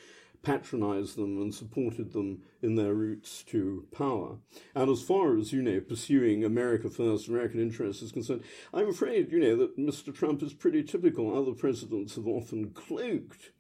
patronized 0.43 1.17
them 1.17 1.41
and 1.43 1.53
supported 1.53 2.13
them 2.13 2.41
in 2.63 2.77
their 2.77 2.95
routes 2.95 3.43
to 3.43 3.85
power. 3.91 4.37
And 4.75 4.89
as 4.89 5.03
far 5.03 5.37
as, 5.37 5.53
you 5.53 5.61
know, 5.61 5.81
pursuing 5.81 6.45
America 6.45 6.89
first, 6.89 7.27
American 7.27 7.61
interests 7.61 8.03
is 8.03 8.13
concerned, 8.13 8.45
I'm 8.73 8.89
afraid, 8.89 9.33
you 9.33 9.41
know, 9.41 9.57
that 9.57 9.77
Mr. 9.77 10.15
Trump 10.15 10.43
is 10.43 10.53
pretty 10.53 10.85
typical. 10.85 11.37
Other 11.37 11.53
presidents 11.53 12.15
have 12.15 12.29
often 12.29 12.71
cloaked 12.71 13.51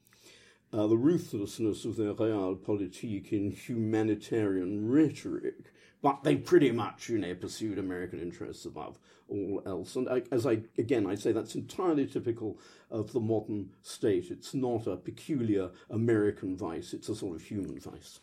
uh, 0.72 0.86
the 0.86 0.96
ruthlessness 0.96 1.84
of 1.84 1.96
their 1.96 2.14
realpolitik 2.14 3.32
in 3.32 3.50
humanitarian 3.50 4.88
rhetoric. 4.88 5.72
But 6.06 6.22
they 6.22 6.36
pretty 6.36 6.70
much, 6.70 7.08
you 7.08 7.18
know, 7.18 7.34
pursued 7.34 7.80
American 7.80 8.20
interests 8.20 8.64
above 8.64 8.96
all 9.28 9.60
else. 9.66 9.96
And 9.96 10.08
I, 10.08 10.22
as 10.30 10.46
I 10.46 10.60
again, 10.78 11.04
I 11.04 11.16
say 11.16 11.32
that's 11.32 11.56
entirely 11.56 12.06
typical 12.06 12.60
of 12.92 13.12
the 13.12 13.18
modern 13.18 13.70
state. 13.82 14.30
It's 14.30 14.54
not 14.54 14.86
a 14.86 14.96
peculiar 14.96 15.70
American 15.90 16.56
vice; 16.56 16.92
it's 16.92 17.08
a 17.08 17.16
sort 17.16 17.34
of 17.34 17.42
human 17.42 17.80
vice. 17.80 18.20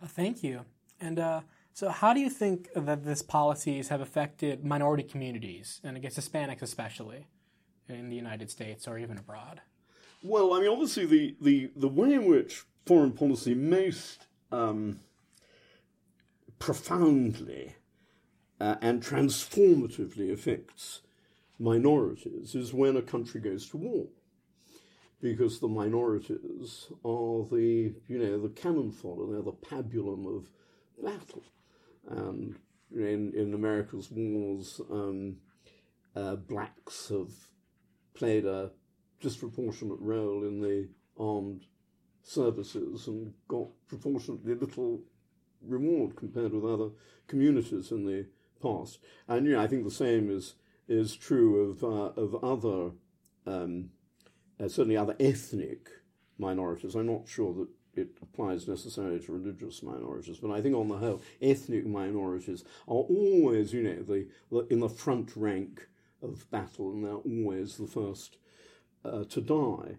Uh, 0.00 0.06
thank 0.06 0.44
you. 0.44 0.60
And 1.00 1.18
uh, 1.18 1.40
so, 1.72 1.88
how 1.88 2.14
do 2.14 2.20
you 2.20 2.30
think 2.30 2.68
that 2.76 3.04
these 3.04 3.22
policies 3.22 3.88
have 3.88 4.00
affected 4.00 4.64
minority 4.64 5.02
communities, 5.02 5.80
and 5.82 5.96
I 5.96 6.00
guess 6.00 6.16
Hispanics 6.16 6.62
especially, 6.62 7.26
in 7.88 8.08
the 8.08 8.14
United 8.14 8.52
States 8.52 8.86
or 8.86 8.98
even 8.98 9.18
abroad? 9.18 9.62
Well, 10.22 10.54
I 10.54 10.60
mean, 10.60 10.68
obviously, 10.68 11.06
the 11.06 11.36
the, 11.40 11.72
the 11.74 11.88
way 11.88 12.12
in 12.12 12.26
which 12.26 12.62
foreign 12.86 13.10
policy 13.10 13.52
most 13.52 14.28
um, 14.52 15.00
profoundly 16.64 17.74
uh, 18.58 18.76
and 18.80 19.02
transformatively 19.02 20.32
affects 20.32 21.02
minorities 21.58 22.54
is 22.54 22.72
when 22.72 22.96
a 22.96 23.02
country 23.02 23.38
goes 23.38 23.68
to 23.68 23.76
war. 23.76 24.06
Because 25.20 25.60
the 25.60 25.68
minorities 25.68 26.86
are 27.04 27.44
the, 27.50 27.92
you 28.08 28.18
know, 28.18 28.40
the 28.40 28.48
cannon 28.48 28.90
fodder, 28.92 29.30
they're 29.30 29.42
the 29.42 29.52
pabulum 29.52 30.26
of 30.26 30.48
battle. 31.02 31.44
And 32.08 32.54
in, 32.94 33.34
in 33.34 33.52
America's 33.52 34.10
wars, 34.10 34.80
um, 34.90 35.36
uh, 36.16 36.36
blacks 36.36 37.10
have 37.10 37.32
played 38.14 38.46
a 38.46 38.70
disproportionate 39.20 40.00
role 40.00 40.44
in 40.44 40.62
the 40.62 40.88
armed 41.20 41.66
services 42.22 43.06
and 43.06 43.34
got 43.48 43.68
proportionately 43.86 44.54
little 44.54 45.02
reward 45.66 46.16
compared 46.16 46.52
with 46.52 46.64
other 46.64 46.90
communities 47.26 47.90
in 47.90 48.06
the 48.06 48.26
past. 48.62 48.98
And 49.28 49.46
you 49.46 49.52
know, 49.52 49.62
I 49.62 49.66
think 49.66 49.84
the 49.84 49.90
same 49.90 50.30
is 50.30 50.54
is 50.86 51.16
true 51.16 51.70
of 51.70 51.82
uh, 51.82 52.20
of 52.20 52.44
other 52.44 52.92
um, 53.46 53.90
uh, 54.60 54.68
certainly 54.68 54.96
other 54.96 55.16
ethnic 55.18 55.88
minorities. 56.38 56.94
I'm 56.94 57.06
not 57.06 57.28
sure 57.28 57.52
that 57.54 57.68
it 57.96 58.16
applies 58.22 58.66
necessarily 58.66 59.20
to 59.20 59.32
religious 59.32 59.82
minorities, 59.82 60.38
but 60.38 60.50
I 60.50 60.60
think 60.60 60.74
on 60.74 60.88
the 60.88 60.98
whole, 60.98 61.22
ethnic 61.40 61.86
minorities 61.86 62.64
are 62.88 62.94
always, 62.94 63.72
you 63.72 63.82
know, 63.82 64.02
the, 64.02 64.26
the 64.50 64.66
in 64.72 64.80
the 64.80 64.88
front 64.88 65.36
rank 65.36 65.88
of 66.22 66.50
battle, 66.50 66.90
and 66.92 67.04
they're 67.04 67.14
always 67.14 67.76
the 67.76 67.86
first 67.86 68.38
uh, 69.04 69.24
to 69.24 69.40
die. 69.40 69.96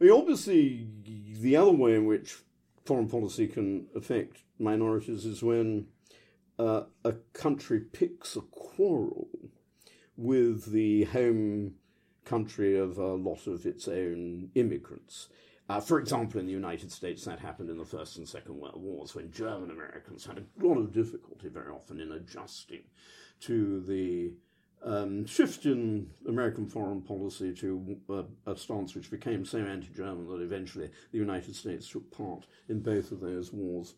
I 0.00 0.04
mean, 0.04 0.12
obviously, 0.12 0.86
the 1.04 1.56
other 1.56 1.70
way 1.70 1.94
in 1.94 2.06
which 2.06 2.38
foreign 2.84 3.08
policy 3.08 3.46
can 3.46 3.86
affect 3.94 4.42
minorities 4.58 5.24
is 5.24 5.42
when 5.42 5.86
uh, 6.58 6.82
a 7.04 7.12
country 7.32 7.80
picks 7.80 8.36
a 8.36 8.40
quarrel 8.40 9.28
with 10.16 10.72
the 10.72 11.04
home 11.04 11.74
country 12.24 12.78
of 12.78 12.98
a 12.98 13.14
lot 13.14 13.46
of 13.46 13.66
its 13.66 13.88
own 13.88 14.50
immigrants. 14.54 15.28
Uh, 15.68 15.80
for 15.80 15.98
example, 15.98 16.40
in 16.40 16.46
the 16.46 16.52
United 16.52 16.92
States, 16.92 17.24
that 17.24 17.38
happened 17.38 17.70
in 17.70 17.78
the 17.78 17.84
First 17.84 18.18
and 18.18 18.28
Second 18.28 18.58
World 18.58 18.82
Wars 18.82 19.14
when 19.14 19.30
German 19.30 19.70
Americans 19.70 20.26
had 20.26 20.38
a 20.38 20.66
lot 20.66 20.76
of 20.76 20.92
difficulty 20.92 21.48
very 21.48 21.70
often 21.70 22.00
in 22.00 22.12
adjusting 22.12 22.82
to 23.40 23.80
the 23.80 24.32
um, 24.84 25.24
shift 25.26 25.66
in 25.66 26.08
American 26.28 26.66
foreign 26.66 27.02
policy 27.02 27.52
to 27.54 27.96
uh, 28.10 28.22
a 28.46 28.56
stance 28.56 28.94
which 28.94 29.10
became 29.10 29.44
so 29.44 29.58
anti 29.58 29.88
German 29.94 30.26
that 30.28 30.42
eventually 30.42 30.90
the 31.12 31.18
United 31.18 31.54
States 31.54 31.88
took 31.88 32.10
part 32.10 32.46
in 32.68 32.80
both 32.80 33.12
of 33.12 33.20
those 33.20 33.52
wars 33.52 33.94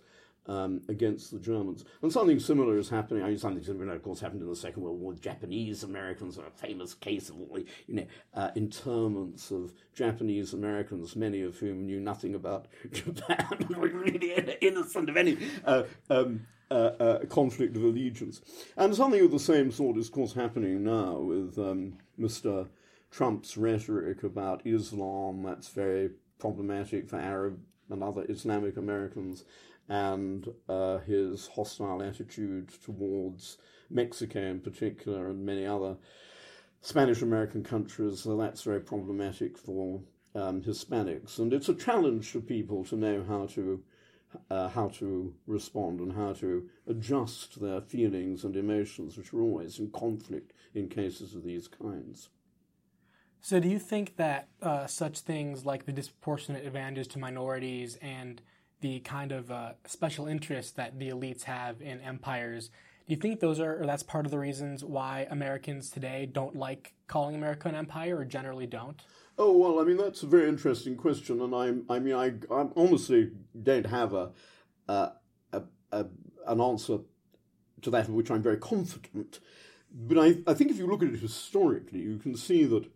um, 0.47 0.83
against 0.89 1.31
the 1.31 1.39
Germans. 1.39 1.85
And 2.03 2.13
something 2.13 2.39
similar 2.39 2.77
is 2.79 2.89
happening. 2.89 3.23
I 3.23 3.29
mean, 3.29 3.39
something 3.39 3.63
similar, 3.63 3.95
of 3.95 4.03
course, 4.03 4.21
happened 4.21 4.43
in 4.43 4.49
the 4.49 4.57
Second 4.57 4.83
World 4.83 5.01
War. 5.01 5.15
Japanese 5.15 5.85
Americans 5.85 6.39
are 6.39 6.47
a 6.47 6.51
famous 6.51 6.95
case 6.95 7.31
of 7.31 7.41
all 7.41 7.55
the 7.55 7.65
you 7.87 7.95
know, 7.95 8.07
uh, 8.35 8.51
interments 8.55 9.51
of 9.51 9.73
Japanese 9.95 10.53
Americans, 10.53 11.17
many 11.17 11.43
of 11.43 11.57
whom 11.57 11.87
knew 11.87 12.01
nothing 12.01 12.35
about 12.35 12.67
Japan, 12.93 13.67
really 13.71 14.57
innocent 14.61 15.09
of 15.09 15.17
any 15.17 15.39
uh, 15.65 15.85
um, 16.11 16.47
uh, 16.71 16.75
uh, 16.75 17.25
conflict 17.27 17.77
of 17.77 17.85
allegiance. 17.85 18.41
And 18.77 18.95
something 18.95 19.21
of 19.25 19.31
the 19.31 19.39
same 19.39 19.71
sort 19.71 19.99
is, 19.99 20.07
of 20.07 20.13
course, 20.13 20.35
happening 20.35 20.85
now 20.85 21.19
with 21.19 21.59
um, 21.59 21.99
Mr. 22.19 22.69
Trump's 23.11 23.57
rhetoric 23.57 24.23
about 24.23 24.67
Islam. 24.67 25.43
That's 25.43 25.69
very 25.69 26.11
problematic 26.39 27.09
for 27.09 27.19
Arab 27.19 27.61
and 27.91 28.03
other 28.03 28.25
Islamic 28.29 28.77
Americans 28.77 29.45
and 29.89 30.49
uh, 30.69 30.99
his 30.99 31.49
hostile 31.49 32.03
attitude 32.03 32.71
towards 32.83 33.59
Mexico 33.91 34.41
in 34.41 34.61
particular 34.61 35.29
and 35.29 35.45
many 35.45 35.67
other 35.67 35.97
Spanish 36.81 37.23
American 37.23 37.63
countries, 37.63 38.21
so 38.21 38.37
that's 38.37 38.63
very 38.63 38.81
problematic 38.81 39.57
for 39.57 40.01
um, 40.35 40.61
Hispanics. 40.61 41.39
And 41.39 41.53
it's 41.53 41.71
a 41.71 41.75
challenge 41.75 42.31
for 42.31 42.41
people 42.41 42.85
to 42.85 42.97
know 42.97 43.25
how 43.27 43.47
to 43.55 43.83
uh, 44.51 44.69
how 44.69 44.89
to 44.89 45.35
respond 45.47 46.01
and 46.01 46.13
how 46.13 46.33
to 46.35 46.69
adjust 46.87 47.61
their 47.61 47.81
feelings 47.81 48.45
and 48.45 48.57
emotions, 48.57 49.17
which 49.17 49.33
are 49.33 49.41
always 49.41 49.79
in 49.79 49.91
conflict 49.91 50.53
in 50.75 50.89
cases 50.89 51.35
of 51.35 51.45
these 51.45 51.69
kinds. 51.69 52.29
So, 53.41 53.61
do 53.61 53.69
you 53.69 53.79
think 53.79 54.17
that 54.17 54.49
uh, 54.63 54.87
such 54.87 55.21
things 55.21 55.67
like 55.67 55.85
the 55.85 55.93
disproportionate 55.93 56.67
advantage 56.67 57.09
to 57.09 57.19
minorities 57.19 57.99
and 58.01 58.41
the 58.85 59.01
kind 59.01 59.33
of 59.33 59.51
uh, 59.51 59.73
special 59.87 60.27
interest 60.27 60.77
that 60.77 60.99
the 60.99 61.09
elites 61.09 61.45
have 61.45 61.81
in 61.81 62.03
empires. 62.03 62.69
Do 63.09 63.15
you 63.15 63.17
think 63.17 63.41
those 63.41 63.59
are, 63.59 63.81
or 63.81 63.87
that's 63.87 64.03
part 64.03 64.27
of 64.27 64.31
the 64.31 64.39
reasons 64.39 64.85
why 64.85 65.27
Americans 65.31 65.89
today 65.89 66.29
don't 66.31 66.55
like 66.55 66.93
calling 67.07 67.35
America 67.35 67.67
an 67.67 67.75
empire, 67.75 68.19
or 68.19 68.27
generally 68.27 68.67
don't? 68.67 69.03
Oh 69.37 69.57
well, 69.57 69.81
I 69.81 69.85
mean 69.85 69.97
that's 69.97 70.23
a 70.23 70.27
very 70.27 70.49
interesting 70.49 70.97
question, 70.97 71.41
and 71.41 71.55
I, 71.55 71.95
I 71.95 71.99
mean, 71.99 72.15
I, 72.15 72.35
I 72.53 72.69
honestly 72.77 73.33
don't 73.61 73.87
have 73.87 74.13
a, 74.15 74.31
a, 74.89 75.13
a, 75.53 75.63
a 75.91 76.07
an 76.47 76.61
answer 76.61 76.99
to 77.83 77.91
that, 77.91 78.09
of 78.09 78.15
which 78.15 78.31
I'm 78.31 78.43
very 78.43 78.59
confident. 78.59 79.41
But 79.93 80.19
I, 80.19 80.39
I 80.47 80.55
think 80.55 80.71
if 80.71 80.79
you 80.79 80.87
look 80.87 81.03
at 81.03 81.09
it 81.09 81.21
historically, 81.21 82.01
you 82.01 82.19
can 82.19 82.37
see 82.37 82.65
that 82.65 82.87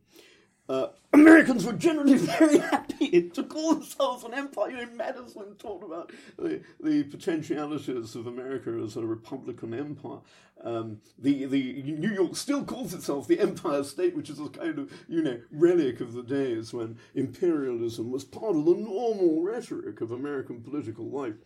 uh, 0.69 0.89
Americans 1.13 1.65
were 1.65 1.73
generally 1.73 2.17
very 2.17 2.59
happy 2.59 3.31
to 3.31 3.43
call 3.43 3.75
themselves 3.75 4.25
an 4.25 4.35
empire. 4.35 4.71
You 4.71 4.87
know, 4.87 4.93
Madison 4.95 5.55
talked 5.57 5.85
about 5.85 6.13
the, 6.39 6.61
the 6.83 7.05
potentialities 7.05 8.15
of 8.15 8.27
America 8.27 8.71
as 8.85 8.97
a 8.97 9.05
republican 9.07 9.73
empire. 9.73 10.19
Um, 10.63 11.01
the 11.17 11.45
the 11.47 11.83
New 11.85 12.11
York 12.11 12.35
still 12.35 12.65
calls 12.65 12.93
itself 12.93 13.29
the 13.29 13.39
Empire 13.39 13.85
State, 13.85 14.17
which 14.17 14.29
is 14.29 14.41
a 14.41 14.49
kind 14.49 14.79
of 14.79 14.93
you 15.09 15.23
know 15.23 15.41
relic 15.53 16.01
of 16.01 16.13
the 16.13 16.23
days 16.23 16.73
when 16.73 16.99
imperialism 17.15 18.11
was 18.11 18.25
part 18.25 18.57
of 18.57 18.65
the 18.65 18.75
normal 18.75 19.43
rhetoric 19.43 20.01
of 20.01 20.11
American 20.11 20.61
political 20.61 21.09
life, 21.09 21.37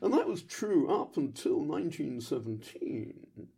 and 0.00 0.12
that 0.14 0.26
was 0.26 0.42
true 0.42 0.88
up 0.88 1.18
until 1.18 1.60
1917. 1.60 3.50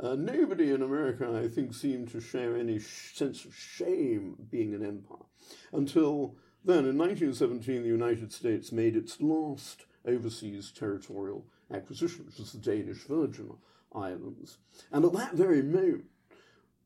Uh, 0.00 0.14
nobody 0.14 0.70
in 0.70 0.82
America, 0.82 1.42
I 1.44 1.48
think, 1.48 1.74
seemed 1.74 2.10
to 2.12 2.20
share 2.20 2.56
any 2.56 2.78
sh- 2.78 3.14
sense 3.14 3.44
of 3.44 3.54
shame 3.54 4.36
being 4.48 4.72
an 4.72 4.84
empire 4.84 5.26
until 5.72 6.36
then. 6.64 6.84
In 6.86 6.96
1917, 6.96 7.82
the 7.82 7.88
United 7.88 8.32
States 8.32 8.70
made 8.70 8.94
its 8.94 9.20
last 9.20 9.86
overseas 10.06 10.70
territorial 10.70 11.46
acquisition, 11.74 12.26
which 12.26 12.38
was 12.38 12.52
the 12.52 12.58
Danish 12.58 13.04
Virgin 13.04 13.50
Islands. 13.92 14.58
And 14.92 15.04
at 15.04 15.12
that 15.14 15.34
very 15.34 15.62
moment, 15.62 16.04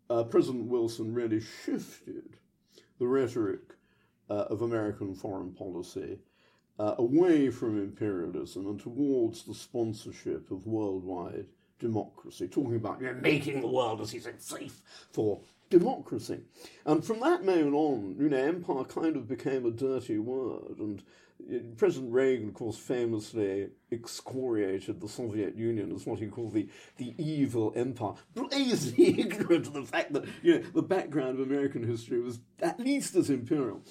uh, 0.09 0.25
President 0.25 0.69
Wilson 0.69 1.13
really 1.13 1.41
shifted 1.41 2.39
the 2.99 3.07
rhetoric 3.07 3.75
uh, 4.31 4.45
of 4.49 4.63
American 4.63 5.15
foreign 5.15 5.53
policy 5.53 6.19
uh, 6.79 6.95
away 6.97 7.51
from 7.51 7.79
imperialism 7.79 8.67
and 8.67 8.81
towards 8.81 9.45
the 9.45 9.55
sponsorship 9.55 10.51
of 10.51 10.67
worldwide 10.67 11.47
democracy, 11.83 12.49
talking 12.49 12.77
about 12.77 13.01
you 13.01 13.09
know, 13.09 13.15
making 13.21 13.61
the 13.61 13.67
world, 13.67 14.01
as 14.01 14.11
he 14.11 14.21
said, 14.21 14.41
safe 14.41 14.81
for 15.11 15.41
democracy. 15.69 16.41
And 16.87 17.05
from 17.05 17.21
that 17.21 17.45
moment 17.45 17.75
on, 17.75 18.17
you 18.19 18.29
know, 18.29 18.37
empire 18.37 18.85
kind 18.85 19.17
of 19.17 19.29
became 19.29 19.67
a 19.67 19.71
dirty 19.71 20.19
word. 20.19 20.79
And 20.79 21.03
President 21.77 22.13
Reagan, 22.13 22.49
of 22.49 22.55
course, 22.55 22.79
famously 22.79 23.69
excoriated 23.91 25.01
the 25.01 25.09
Soviet 25.09 25.57
Union 25.57 25.93
as 25.93 26.07
what 26.07 26.21
he 26.21 26.27
called 26.27 26.55
the, 26.55 26.69
the 26.99 27.15
evil 27.19 27.73
empire, 27.75 28.15
blazingly 28.35 29.21
ignorant 29.21 29.67
of 29.67 29.73
the 29.73 29.83
fact 29.83 30.13
that, 30.13 30.25
you 30.43 30.59
know, 30.59 30.65
the 30.73 30.83
background 30.83 31.41
of 31.41 31.51
American 31.51 31.83
history 31.83 32.21
was 32.21 32.39
at 32.61 32.79
least 32.79 33.17
as 33.17 33.29
imperial 33.29 33.83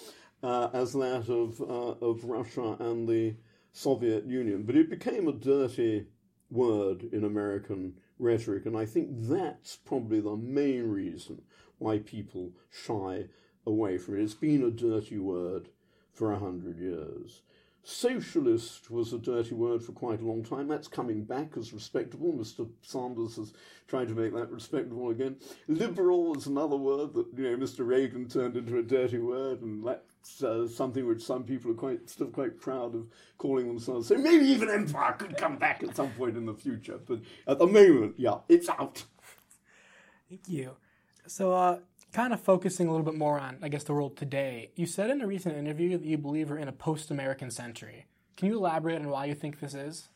uh, 0.43 0.69
as 0.73 0.93
that 0.93 1.27
of, 1.29 1.59
uh, 1.61 2.05
of 2.05 2.23
Russia 2.23 2.77
and 2.79 3.07
the 3.07 3.35
Soviet 3.73 4.25
Union. 4.25 4.63
But 4.63 4.77
it 4.77 4.89
became 4.89 5.27
a 5.27 5.33
dirty 5.33 6.05
word 6.51 7.03
in 7.11 7.23
American 7.23 7.95
rhetoric, 8.19 8.65
and 8.65 8.77
I 8.77 8.85
think 8.85 9.09
that's 9.11 9.77
probably 9.77 10.19
the 10.19 10.35
main 10.35 10.89
reason 10.89 11.41
why 11.77 11.99
people 11.99 12.51
shy 12.69 13.25
away 13.65 13.97
from 13.97 14.17
it. 14.17 14.23
It's 14.23 14.33
been 14.33 14.63
a 14.63 14.71
dirty 14.71 15.17
word 15.17 15.69
for 16.13 16.31
a 16.31 16.39
hundred 16.39 16.77
years. 16.77 17.41
Socialist 17.83 18.91
was 18.91 19.11
a 19.11 19.17
dirty 19.17 19.55
word 19.55 19.83
for 19.83 19.91
quite 19.91 20.21
a 20.21 20.25
long 20.25 20.43
time. 20.43 20.67
That's 20.67 20.87
coming 20.87 21.23
back 21.23 21.57
as 21.57 21.73
respectable. 21.73 22.31
Mr. 22.31 22.69
Sanders 22.83 23.39
is 23.39 23.53
trying 23.87 24.07
to 24.07 24.13
make 24.13 24.33
that 24.33 24.51
respectable 24.51 25.09
again. 25.09 25.37
Liberal 25.67 26.37
is 26.37 26.45
another 26.45 26.75
word 26.75 27.13
that 27.15 27.25
you 27.35 27.49
know 27.49 27.57
Mr. 27.57 27.85
Reagan 27.85 28.27
turned 28.27 28.55
into 28.55 28.77
a 28.77 28.83
dirty 28.83 29.17
word, 29.17 29.63
and 29.63 29.85
that's 29.85 30.10
uh, 30.43 30.67
something 30.67 31.05
which 31.07 31.23
some 31.23 31.43
people 31.43 31.71
are 31.71 31.75
quite 31.75 32.09
still 32.09 32.27
quite 32.27 32.59
proud 32.59 32.95
of 32.95 33.07
calling 33.37 33.67
themselves. 33.67 34.07
So 34.07 34.15
maybe 34.17 34.45
even 34.45 34.69
empire 34.69 35.13
could 35.13 35.37
come 35.37 35.57
back 35.57 35.83
at 35.83 35.95
some 35.95 36.11
point 36.11 36.37
in 36.37 36.45
the 36.45 36.53
future, 36.53 36.99
but 37.05 37.19
at 37.47 37.59
the 37.59 37.67
moment, 37.67 38.15
yeah, 38.17 38.37
it's 38.47 38.69
out. 38.69 39.03
Thank 40.29 40.47
you. 40.47 40.71
So, 41.27 41.53
uh, 41.53 41.79
kind 42.13 42.33
of 42.33 42.41
focusing 42.41 42.87
a 42.87 42.91
little 42.91 43.05
bit 43.05 43.17
more 43.17 43.39
on, 43.39 43.57
I 43.61 43.69
guess, 43.69 43.83
the 43.83 43.93
world 43.93 44.17
today, 44.17 44.71
you 44.75 44.85
said 44.85 45.09
in 45.09 45.21
a 45.21 45.27
recent 45.27 45.55
interview 45.55 45.97
that 45.97 46.05
you 46.05 46.17
believe 46.17 46.49
we're 46.49 46.57
in 46.57 46.67
a 46.67 46.73
post 46.73 47.11
American 47.11 47.51
century. 47.51 48.05
Can 48.37 48.47
you 48.47 48.57
elaborate 48.57 48.99
on 48.99 49.09
why 49.09 49.25
you 49.25 49.35
think 49.35 49.59
this 49.59 49.73
is? 49.73 50.09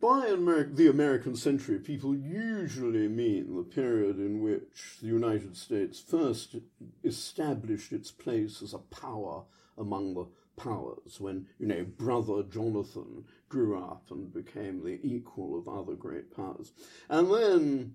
By 0.00 0.28
Amer- 0.28 0.72
the 0.72 0.88
American 0.88 1.36
century, 1.36 1.78
people 1.78 2.16
usually 2.16 3.06
mean 3.06 3.54
the 3.54 3.62
period 3.62 4.18
in 4.18 4.40
which 4.40 4.96
the 5.00 5.08
United 5.08 5.58
States 5.58 6.00
first 6.00 6.56
established 7.04 7.92
its 7.92 8.10
place 8.10 8.62
as 8.62 8.72
a 8.72 8.78
power 8.78 9.44
among 9.76 10.14
the 10.14 10.26
powers, 10.56 11.20
when, 11.20 11.46
you 11.58 11.66
know, 11.66 11.84
brother 11.84 12.42
Jonathan 12.42 13.24
grew 13.50 13.78
up 13.78 14.10
and 14.10 14.32
became 14.32 14.82
the 14.82 14.98
equal 15.02 15.58
of 15.58 15.68
other 15.68 15.94
great 15.94 16.34
powers, 16.34 16.72
and 17.10 17.30
then 17.30 17.94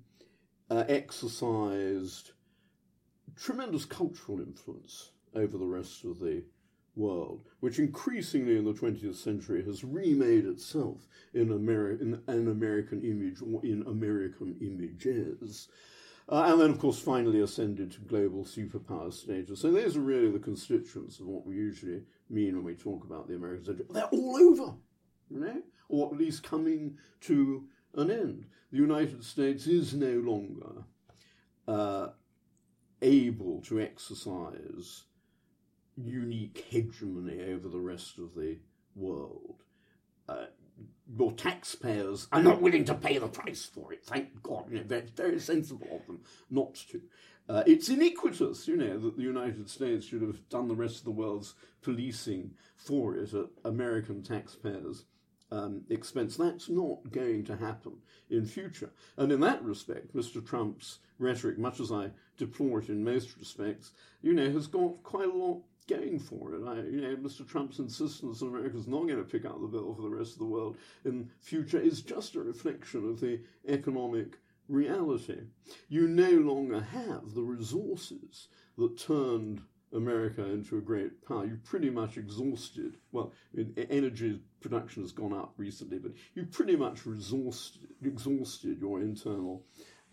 uh, 0.69 0.83
exercised 0.88 2.31
tremendous 3.35 3.85
cultural 3.85 4.39
influence 4.39 5.11
over 5.33 5.57
the 5.57 5.65
rest 5.65 6.05
of 6.05 6.20
the 6.20 6.44
world, 6.96 7.42
which 7.60 7.79
increasingly 7.79 8.58
in 8.58 8.66
the 8.66 8.74
20th 8.74 9.16
century 9.16 9.64
has 9.66 9.84
remade 9.84 10.46
itself 10.46 11.08
in, 11.34 11.50
Ameri- 11.50 12.01
in 12.01 12.22
an 12.27 12.48
American 12.48 13.01
image 13.03 13.42
or 13.42 13.64
in 13.66 13.84
American 13.88 14.55
images. 14.62 15.68
Uh, 16.27 16.44
and 16.48 16.60
then, 16.60 16.72
of 16.72 16.79
course, 16.79 16.98
finally 16.98 17.42
ascended 17.42 17.92
to 17.92 18.01
global 18.01 18.44
superpower 18.44 19.14
status. 19.14 19.62
So 19.62 19.72
those 19.72 19.96
are 19.96 20.01
really 20.01 20.31
the 20.31 20.40
constituents 20.40 21.20
of 21.20 21.27
what 21.27 21.46
we 21.46 21.55
usually 21.55 22.01
mean 22.29 22.55
when 22.55 22.64
we 22.64 22.75
talk 22.75 23.03
about 23.03 23.27
the 23.27 23.36
American 23.36 23.66
century. 23.66 23.86
They're 23.90 24.05
all 24.05 24.36
over, 24.38 24.74
you 25.29 25.40
know, 25.40 25.62
or 25.88 26.12
at 26.12 26.18
least 26.20 26.44
coming 26.44 26.98
to 27.22 27.68
an 27.94 28.10
end. 28.10 28.46
The 28.72 28.77
United 28.77 29.24
States 29.24 29.68
is 29.68 29.94
no 29.94 30.14
longer 30.20 30.84
uh, 31.68 32.08
able 33.01 33.62
to 33.62 33.79
exercise 33.79 35.04
unique 35.98 36.66
hegemony 36.70 37.53
over 37.53 37.68
the 37.68 37.79
rest 37.79 38.18
of 38.18 38.36
the 38.36 38.58
world. 38.96 39.64
Uh, 40.27 40.46
your 41.18 41.31
taxpayers 41.34 42.27
are 42.31 42.42
not 42.42 42.62
willing 42.62 42.84
to 42.86 42.96
pay 42.96 43.18
the 43.18 43.27
price 43.27 43.64
for 43.64 43.94
it. 43.94 44.03
Thank 44.03 44.42
God, 44.42 44.66
very 45.16 45.40
sensible 45.40 45.88
of 45.92 46.05
them 46.08 46.22
not 46.50 46.75
to. 46.92 47.01
Uh, 47.48 47.64
it's 47.68 47.90
iniquitous, 47.90 48.68
you 48.68 48.75
know, 48.75 48.98
that 48.98 49.16
the 49.16 49.24
United 49.24 49.70
States 49.70 50.05
should 50.05 50.22
have 50.22 50.50
done 50.50 50.68
the 50.68 50.75
rest 50.75 51.00
of 51.00 51.05
the 51.05 51.12
world's 51.12 51.53
policing 51.84 52.51
for 52.75 53.16
it 53.16 53.34
at 53.34 53.46
American 53.64 54.24
taxpayers' 54.24 55.05
um, 55.51 55.84
expense. 55.90 56.38
That's 56.38 56.70
not 56.70 57.12
going 57.12 57.46
to 57.46 57.55
happen 57.55 57.98
in 58.31 58.46
future. 58.46 58.90
And 59.18 59.31
in 59.31 59.40
that 59.42 59.64
respect, 59.64 60.16
Mr. 60.16 60.44
Trump's 60.44 61.00
rhetoric, 61.20 61.60
much 61.60 61.79
as 61.79 61.92
I 61.92 62.10
deplore 62.36 62.79
it 62.79 62.90
in 62.90 63.03
most 63.03 63.38
respects, 63.38 63.92
you 64.24 64.34
know, 64.34 64.51
has 64.51 64.66
got 64.66 65.03
quite 65.03 65.29
a 65.29 65.38
lot 65.38 65.62
going 65.87 66.19
for 66.19 66.53
it. 66.53 66.61
I, 66.67 66.75
you 66.89 67.01
know, 67.01 67.15
Mr. 67.15 67.48
Trump's 67.48 67.79
insistence 67.79 68.39
that 68.39 68.48
America's 68.48 68.87
not 68.87 69.07
going 69.07 69.17
to 69.17 69.24
pick 69.24 69.45
up 69.45 69.61
the 69.61 69.67
bill 69.67 69.93
for 69.93 70.01
the 70.01 70.09
rest 70.09 70.33
of 70.33 70.39
the 70.39 70.45
world 70.45 70.77
in 71.03 71.29
future 71.39 71.79
is 71.79 72.01
just 72.01 72.35
a 72.35 72.41
reflection 72.41 73.07
of 73.07 73.19
the 73.19 73.39
economic 73.67 74.39
reality. 74.67 75.41
You 75.89 76.07
no 76.07 76.31
longer 76.31 76.81
have 76.81 77.33
the 77.33 77.43
resources 77.43 78.48
that 78.77 78.98
turned 79.00 79.61
America 79.93 80.43
into 80.43 80.77
a 80.77 80.81
great 80.81 81.25
power. 81.25 81.45
You've 81.45 81.63
pretty 81.63 81.89
much 81.89 82.17
exhausted, 82.17 82.98
well, 83.11 83.31
energy 83.89 84.41
production 84.59 85.03
has 85.03 85.11
gone 85.11 85.33
up 85.33 85.53
recently, 85.57 86.00
but 86.00 86.11
you've 86.33 86.51
pretty 86.51 86.75
much 86.75 87.05
exhausted, 87.05 87.87
exhausted 88.03 88.79
your 88.79 89.01
internal 89.01 89.63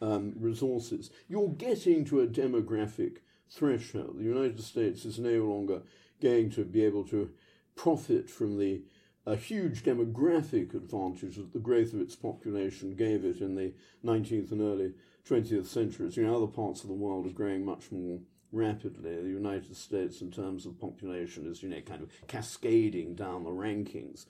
um, 0.00 0.34
resources. 0.36 1.10
You're 1.28 1.48
getting 1.50 2.04
to 2.06 2.20
a 2.20 2.26
demographic 2.26 3.18
threshold. 3.54 4.16
The 4.18 4.24
United 4.24 4.62
States 4.62 5.04
is 5.04 5.18
no 5.18 5.44
longer 5.44 5.82
going 6.20 6.50
to 6.50 6.64
be 6.64 6.84
able 6.84 7.04
to 7.08 7.30
profit 7.76 8.30
from 8.30 8.58
the 8.58 8.82
a 9.24 9.36
huge 9.36 9.84
demographic 9.84 10.74
advantage 10.74 11.36
that 11.36 11.52
the 11.52 11.60
growth 11.60 11.92
of 11.92 12.00
its 12.00 12.16
population 12.16 12.96
gave 12.96 13.24
it 13.24 13.40
in 13.40 13.54
the 13.54 13.72
19th 14.04 14.50
and 14.50 14.60
early 14.60 14.94
20th 15.28 15.66
centuries. 15.66 16.16
You 16.16 16.26
know, 16.26 16.36
other 16.36 16.48
parts 16.48 16.82
of 16.82 16.88
the 16.88 16.94
world 16.94 17.26
are 17.26 17.30
growing 17.30 17.64
much 17.64 17.92
more 17.92 18.18
rapidly. 18.50 19.22
The 19.22 19.28
United 19.28 19.76
States, 19.76 20.20
in 20.20 20.32
terms 20.32 20.66
of 20.66 20.80
population, 20.80 21.46
is 21.50 21.62
you 21.62 21.68
know 21.68 21.80
kind 21.80 22.02
of 22.02 22.10
cascading 22.26 23.14
down 23.14 23.44
the 23.44 23.50
rankings. 23.50 24.26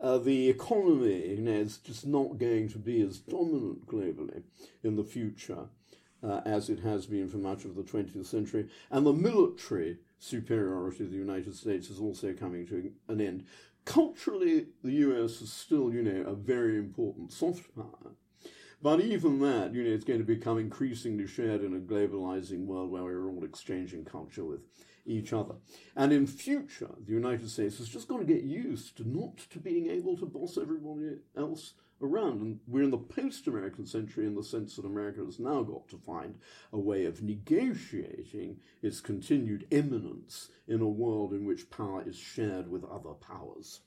Uh, 0.00 0.18
the 0.18 0.50
economy 0.50 1.26
you 1.28 1.40
know, 1.42 1.52
is 1.52 1.78
just 1.78 2.06
not 2.06 2.38
going 2.38 2.68
to 2.68 2.78
be 2.78 3.00
as 3.00 3.18
dominant 3.18 3.86
globally 3.86 4.42
in 4.84 4.94
the 4.96 5.04
future 5.04 5.68
uh, 6.22 6.40
as 6.44 6.68
it 6.68 6.80
has 6.80 7.06
been 7.06 7.28
for 7.28 7.38
much 7.38 7.64
of 7.64 7.74
the 7.74 7.82
20th 7.82 8.26
century, 8.26 8.68
and 8.90 9.06
the 9.06 9.12
military 9.12 9.98
superiority 10.18 11.04
of 11.04 11.10
the 11.10 11.16
United 11.16 11.54
States 11.54 11.90
is 11.90 12.00
also 12.00 12.32
coming 12.32 12.66
to 12.66 12.92
an 13.08 13.20
end. 13.20 13.44
Culturally, 13.84 14.66
the 14.82 14.92
US 14.92 15.40
is 15.40 15.52
still, 15.52 15.92
you 15.92 16.02
know, 16.02 16.28
a 16.28 16.34
very 16.34 16.76
important 16.78 17.32
soft 17.32 17.74
power. 17.74 18.12
But 18.82 19.00
even 19.00 19.40
that, 19.40 19.74
you 19.74 19.82
know, 19.82 19.90
it's 19.90 20.04
going 20.04 20.20
to 20.20 20.24
become 20.24 20.58
increasingly 20.58 21.26
shared 21.26 21.62
in 21.62 21.74
a 21.74 21.80
globalizing 21.80 22.66
world 22.66 22.90
where 22.90 23.04
we're 23.04 23.30
all 23.30 23.44
exchanging 23.44 24.04
culture 24.04 24.44
with 24.44 24.60
each 25.06 25.32
other. 25.32 25.54
And 25.94 26.12
in 26.12 26.26
future, 26.26 26.90
the 27.04 27.12
United 27.12 27.48
States 27.48 27.80
is 27.80 27.88
just 27.88 28.08
going 28.08 28.26
to 28.26 28.32
get 28.32 28.42
used 28.42 28.96
to 28.98 29.08
not 29.08 29.38
to 29.50 29.58
being 29.58 29.88
able 29.88 30.16
to 30.18 30.26
boss 30.26 30.58
everybody 30.58 31.16
else 31.36 31.74
around. 32.02 32.40
And 32.40 32.60
we're 32.66 32.82
in 32.82 32.90
the 32.90 32.98
post 32.98 33.46
American 33.46 33.86
century 33.86 34.26
in 34.26 34.34
the 34.34 34.42
sense 34.42 34.76
that 34.76 34.84
America 34.84 35.24
has 35.24 35.38
now 35.38 35.62
got 35.62 35.88
to 35.88 35.96
find 35.96 36.36
a 36.72 36.78
way 36.78 37.04
of 37.04 37.22
negotiating 37.22 38.58
its 38.82 39.00
continued 39.00 39.66
eminence 39.70 40.48
in 40.68 40.80
a 40.80 40.88
world 40.88 41.32
in 41.32 41.44
which 41.44 41.70
power 41.70 42.02
is 42.06 42.16
shared 42.16 42.70
with 42.70 42.84
other 42.84 43.14
powers. 43.14 43.80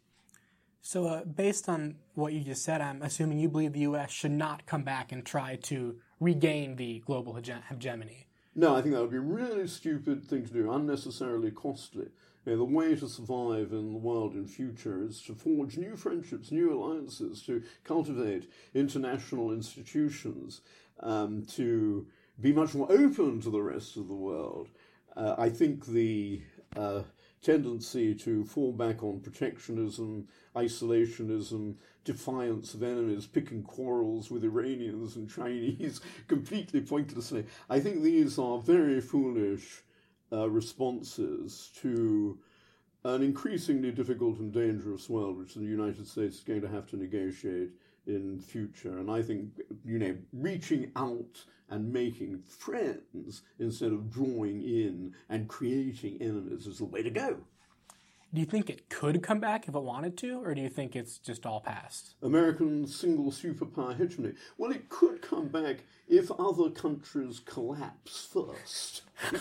So, 0.82 1.06
uh, 1.08 1.26
based 1.26 1.68
on 1.68 1.96
what 2.16 2.34
you 2.34 2.42
just 2.42 2.64
said, 2.64 2.82
I'm 2.82 3.02
assuming 3.02 3.40
you 3.40 3.50
believe 3.50 3.74
the 3.74 3.82
U.S. 3.82 4.12
should 4.12 4.32
not 4.32 4.66
come 4.66 4.84
back 4.84 5.12
and 5.12 5.26
try 5.26 5.58
to 5.64 5.98
regain 6.20 6.78
the 6.78 7.04
global 7.06 7.34
hege- 7.34 7.64
hegemony. 7.70 8.28
No, 8.56 8.76
I 8.76 8.82
think 8.82 8.96
that 8.96 9.02
would 9.02 9.12
be 9.12 9.18
a 9.18 9.22
really 9.22 9.68
stupid 9.68 10.24
thing 10.26 10.46
to 10.46 10.54
do, 10.54 10.72
unnecessarily 10.72 11.52
costly. 11.52 12.08
The 12.56 12.64
way 12.64 12.96
to 12.96 13.08
survive 13.08 13.72
in 13.72 13.92
the 13.92 14.00
world 14.00 14.34
in 14.34 14.48
future 14.48 15.04
is 15.04 15.22
to 15.24 15.36
forge 15.36 15.78
new 15.78 15.96
friendships, 15.96 16.52
new 16.52 16.74
alliances, 16.74 17.44
to 17.44 17.64
cultivate 17.84 18.52
international 18.74 19.52
institutions, 19.52 20.62
um, 21.02 21.46
to 21.52 22.08
be 22.42 22.52
much 22.52 22.74
more 22.74 22.92
open 22.92 23.42
to 23.42 23.50
the 23.50 23.62
rest 23.62 23.98
of 23.98 24.08
the 24.08 24.16
world. 24.16 24.70
Uh, 25.16 25.36
I 25.38 25.50
think 25.50 25.86
the 25.86 26.42
uh, 26.76 27.04
tendency 27.42 28.16
to 28.16 28.46
fall 28.46 28.72
back 28.72 29.04
on 29.04 29.20
protectionism, 29.20 30.28
isolationism, 30.56 31.76
defiance 32.04 32.74
of 32.74 32.84
enemies, 32.84 33.28
picking 33.28 33.64
quarrels 33.64 34.32
with 34.32 34.44
Iranians 34.44 35.16
and 35.16 35.30
Chinese 35.30 36.02
completely 36.28 36.82
pointlessly. 36.82 37.46
I 37.70 37.80
think 37.80 38.02
these 38.02 38.40
are 38.40 38.60
very 38.60 39.02
foolish 39.02 39.84
uh, 40.32 40.50
responses 40.50 41.72
to 41.82 42.38
an 43.04 43.24
increasingly 43.24 43.92
difficult 43.92 44.40
and 44.40 44.52
dangerous 44.52 45.10
world, 45.10 45.38
which 45.38 45.56
the 45.56 45.62
United 45.62 46.08
States 46.08 46.38
is 46.38 46.44
going 46.44 46.62
to 46.62 46.68
have 46.68 46.88
to 46.88 46.98
negotiate 46.98 47.70
in 48.08 48.40
future. 48.40 48.98
And 49.00 49.10
I 49.10 49.22
think, 49.22 49.62
you 49.86 50.00
know, 50.00 50.18
reaching 50.34 50.92
out 50.96 51.46
and 51.70 51.94
making 51.94 52.40
friends 52.40 53.44
instead 53.60 53.92
of 53.92 54.12
drawing 54.12 54.62
in 54.62 55.14
and 55.30 55.48
creating 55.48 56.22
enemies 56.22 56.68
is 56.68 56.80
the 56.80 56.86
way 56.86 57.04
to 57.04 57.10
go. 57.10 57.38
Do 58.32 58.40
you 58.40 58.46
think 58.46 58.70
it 58.70 58.90
could 58.90 59.24
come 59.24 59.40
back 59.40 59.68
if 59.68 59.74
it 59.74 59.82
wanted 59.82 60.16
to, 60.20 60.40
or 60.44 60.54
do 60.54 60.62
you 60.62 60.70
think 60.70 60.96
it's 60.96 61.18
just 61.18 61.48
all 61.48 61.62
past? 61.62 62.14
American 62.22 62.86
single 62.86 63.32
superpower 63.32 63.98
hegemony. 63.98 64.36
Well, 64.56 64.70
it 64.72 64.88
could 64.88 65.24
come 65.24 65.48
back 65.48 65.78
if 66.08 66.30
other 66.38 66.70
countries 66.70 67.42
collapse 67.44 68.28
first. 68.32 69.02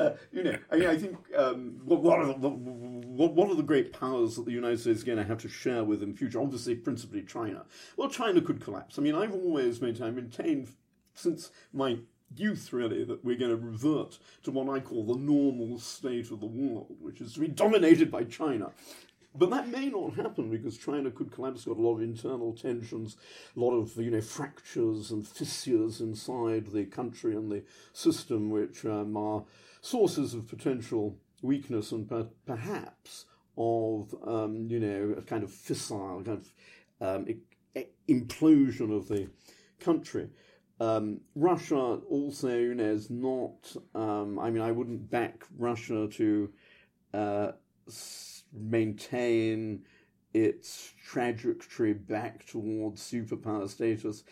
uh, 0.00 0.10
you 0.32 0.42
know, 0.42 0.58
I 0.72 0.76
mean, 0.76 0.88
I 0.88 0.98
think 0.98 1.16
um, 1.36 1.80
what, 1.84 2.18
are 2.18 2.26
the, 2.36 2.48
what, 2.48 3.32
what 3.32 3.48
are 3.48 3.54
the 3.54 3.62
great 3.62 3.92
powers 3.92 4.34
that 4.34 4.46
the 4.46 4.52
United 4.52 4.80
States 4.80 4.98
is 4.98 5.04
going 5.04 5.18
to 5.18 5.24
have 5.24 5.38
to 5.38 5.48
share 5.48 5.84
with 5.84 6.02
in 6.02 6.16
future? 6.16 6.40
Obviously, 6.40 6.74
principally 6.74 7.22
China. 7.22 7.64
Well, 7.96 8.08
China 8.08 8.40
could 8.40 8.60
collapse. 8.60 8.98
I 8.98 9.02
mean, 9.02 9.14
I've 9.14 9.32
always 9.32 9.80
maintained, 9.80 10.16
maintained 10.16 10.70
since 11.14 11.52
my 11.72 11.98
youth, 12.36 12.72
really, 12.72 13.04
that 13.04 13.24
we're 13.24 13.36
going 13.36 13.50
to 13.50 13.56
revert 13.56 14.18
to 14.44 14.50
what 14.50 14.68
I 14.68 14.80
call 14.80 15.04
the 15.04 15.18
normal 15.18 15.78
state 15.78 16.30
of 16.30 16.40
the 16.40 16.46
world, 16.46 16.96
which 17.00 17.20
is 17.20 17.34
to 17.34 17.40
be 17.40 17.48
dominated 17.48 18.10
by 18.10 18.24
China. 18.24 18.70
But 19.34 19.50
that 19.50 19.68
may 19.68 19.88
not 19.88 20.14
happen 20.14 20.50
because 20.50 20.78
China 20.78 21.10
could 21.10 21.30
collapse. 21.30 21.64
Got 21.64 21.76
a 21.76 21.82
lot 21.82 21.96
of 21.96 22.02
internal 22.02 22.54
tensions, 22.54 23.16
a 23.56 23.60
lot 23.60 23.72
of 23.72 23.96
you 23.96 24.10
know 24.10 24.20
fractures 24.20 25.10
and 25.10 25.26
fissures 25.26 26.00
inside 26.00 26.68
the 26.72 26.84
country 26.86 27.36
and 27.36 27.50
the 27.50 27.62
system, 27.92 28.50
which 28.50 28.84
um, 28.84 29.16
are 29.16 29.44
sources 29.80 30.34
of 30.34 30.48
potential 30.48 31.16
weakness 31.42 31.92
and 31.92 32.08
per- 32.08 32.28
perhaps 32.46 33.26
of 33.56 34.14
um, 34.26 34.66
you 34.70 34.80
know 34.80 35.14
a 35.16 35.22
kind 35.22 35.44
of 35.44 35.50
fissile, 35.50 36.24
kind 36.24 36.44
of 37.00 37.18
um, 37.18 37.26
implosion 38.08 38.96
of 38.96 39.08
the 39.08 39.28
country. 39.78 40.28
Um, 40.80 41.20
Russia 41.34 41.76
also 41.76 42.48
is 42.48 43.10
not. 43.10 43.74
Um, 43.94 44.38
I 44.38 44.50
mean, 44.50 44.62
I 44.62 44.72
wouldn't 44.72 45.10
back 45.10 45.44
Russia 45.56 46.08
to 46.12 46.50
uh, 47.12 47.52
maintain 48.52 49.84
its 50.34 50.94
trajectory 51.04 51.94
back 51.94 52.46
towards 52.46 53.00
superpower 53.02 53.68
status 53.68 54.24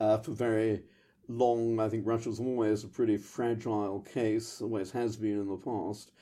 uh, 0.00 0.18
for 0.18 0.32
very 0.32 0.82
long. 1.28 1.80
I 1.80 1.88
think 1.88 2.06
Russia's 2.06 2.40
always 2.40 2.84
a 2.84 2.88
pretty 2.88 3.16
fragile 3.16 4.00
case, 4.00 4.60
always 4.60 4.90
has 4.90 5.16
been 5.16 5.40
in 5.40 5.48
the 5.48 5.56
past 5.56 6.12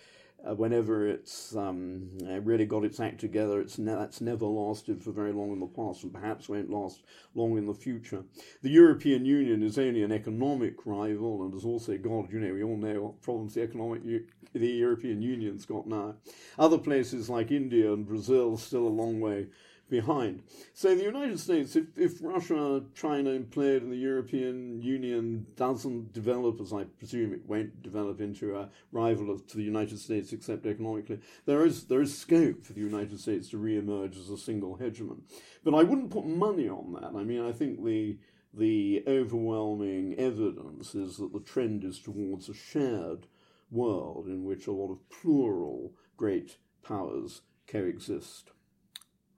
uh, 0.48 0.54
whenever 0.54 1.06
it's 1.06 1.54
um, 1.56 2.10
really 2.42 2.66
got 2.66 2.84
its 2.84 3.00
act 3.00 3.20
together, 3.20 3.60
it's 3.60 3.78
ne- 3.78 3.94
that's 3.94 4.20
never 4.20 4.46
lasted 4.46 5.02
for 5.02 5.12
very 5.12 5.32
long 5.32 5.52
in 5.52 5.60
the 5.60 5.66
past 5.66 6.02
and 6.02 6.12
perhaps 6.12 6.48
won't 6.48 6.70
last 6.70 7.02
long 7.34 7.56
in 7.56 7.66
the 7.66 7.74
future. 7.74 8.24
The 8.62 8.70
European 8.70 9.24
Union 9.24 9.62
is 9.62 9.78
only 9.78 10.02
an 10.02 10.12
economic 10.12 10.84
rival 10.84 11.44
and 11.44 11.52
has 11.54 11.64
also 11.64 11.96
got, 11.96 12.32
you 12.32 12.40
know, 12.40 12.54
we 12.54 12.62
all 12.62 12.76
know 12.76 13.02
what 13.02 13.22
problems 13.22 13.54
the 13.54 13.62
economic 13.62 14.04
U- 14.04 14.26
the 14.52 14.68
European 14.68 15.22
Union's 15.22 15.64
got 15.64 15.86
now. 15.86 16.14
Other 16.58 16.78
places 16.78 17.30
like 17.30 17.50
India 17.50 17.92
and 17.92 18.06
Brazil 18.06 18.56
still 18.56 18.86
a 18.86 18.88
long 18.88 19.20
way 19.20 19.46
behind. 19.92 20.42
So 20.72 20.94
the 20.94 21.04
United 21.04 21.38
States, 21.38 21.76
if, 21.76 21.84
if 21.98 22.14
Russia, 22.22 22.82
China 22.94 23.30
implode 23.30 23.82
and 23.82 23.92
the 23.92 23.96
European 23.96 24.80
Union 24.80 25.46
doesn't 25.54 26.14
develop, 26.14 26.62
as 26.62 26.72
I 26.72 26.84
presume 26.84 27.34
it 27.34 27.46
won't 27.46 27.82
develop 27.82 28.18
into 28.18 28.56
a 28.56 28.70
rival 28.90 29.38
to 29.38 29.56
the 29.56 29.62
United 29.62 29.98
States 29.98 30.32
except 30.32 30.64
economically, 30.64 31.20
there 31.44 31.66
is 31.66 31.84
there 31.84 32.00
is 32.00 32.18
scope 32.18 32.64
for 32.64 32.72
the 32.72 32.80
United 32.80 33.20
States 33.20 33.50
to 33.50 33.58
re-emerge 33.58 34.16
as 34.16 34.30
a 34.30 34.38
single 34.38 34.78
hegemon. 34.78 35.20
But 35.62 35.74
I 35.74 35.82
wouldn't 35.82 36.10
put 36.10 36.26
money 36.26 36.70
on 36.70 36.94
that. 36.94 37.12
I 37.14 37.22
mean, 37.22 37.44
I 37.46 37.52
think 37.52 37.84
the 37.84 38.18
the 38.54 39.04
overwhelming 39.06 40.14
evidence 40.18 40.94
is 40.94 41.18
that 41.18 41.34
the 41.34 41.40
trend 41.40 41.84
is 41.84 41.98
towards 41.98 42.48
a 42.48 42.54
shared 42.54 43.26
world 43.70 44.26
in 44.26 44.44
which 44.44 44.66
a 44.66 44.72
lot 44.72 44.90
of 44.90 45.08
plural 45.10 45.92
great 46.16 46.56
powers 46.82 47.42
coexist. 47.66 48.52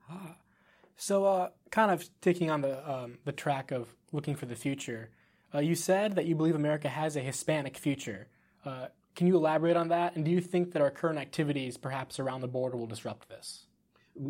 Ah. 0.08 0.36
So, 0.96 1.24
uh, 1.24 1.48
kind 1.70 1.90
of 1.90 2.08
taking 2.20 2.50
on 2.50 2.60
the 2.60 2.90
um, 2.90 3.18
the 3.24 3.32
track 3.32 3.70
of 3.70 3.94
looking 4.12 4.36
for 4.36 4.46
the 4.46 4.54
future, 4.54 5.10
uh, 5.54 5.58
you 5.58 5.74
said 5.74 6.14
that 6.14 6.26
you 6.26 6.34
believe 6.34 6.54
America 6.54 6.88
has 6.88 7.16
a 7.16 7.20
Hispanic 7.20 7.76
future. 7.76 8.28
Uh, 8.64 8.86
can 9.14 9.26
you 9.26 9.36
elaborate 9.36 9.76
on 9.76 9.88
that? 9.88 10.16
And 10.16 10.24
do 10.24 10.30
you 10.30 10.40
think 10.40 10.72
that 10.72 10.82
our 10.82 10.90
current 10.90 11.18
activities, 11.18 11.76
perhaps 11.76 12.18
around 12.18 12.40
the 12.40 12.48
border, 12.48 12.76
will 12.76 12.86
disrupt 12.86 13.28
this? 13.28 13.66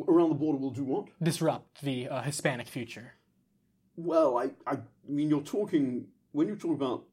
Around 0.09 0.31
the 0.31 0.35
border 0.35 0.59
will 0.59 0.71
do 0.71 0.85
what? 0.85 1.09
Disrupt 1.23 1.83
the 1.83 2.09
uh, 2.09 2.23
Hispanic 2.23 2.69
future. 2.69 3.15
Well, 3.97 4.39
I, 4.39 4.51
I 4.67 4.79
mean, 5.09 5.31
you're 5.31 5.41
talking 5.41 6.07
when 6.33 6.49
you 6.49 6.57
talk 6.57 6.73
about 6.73 7.05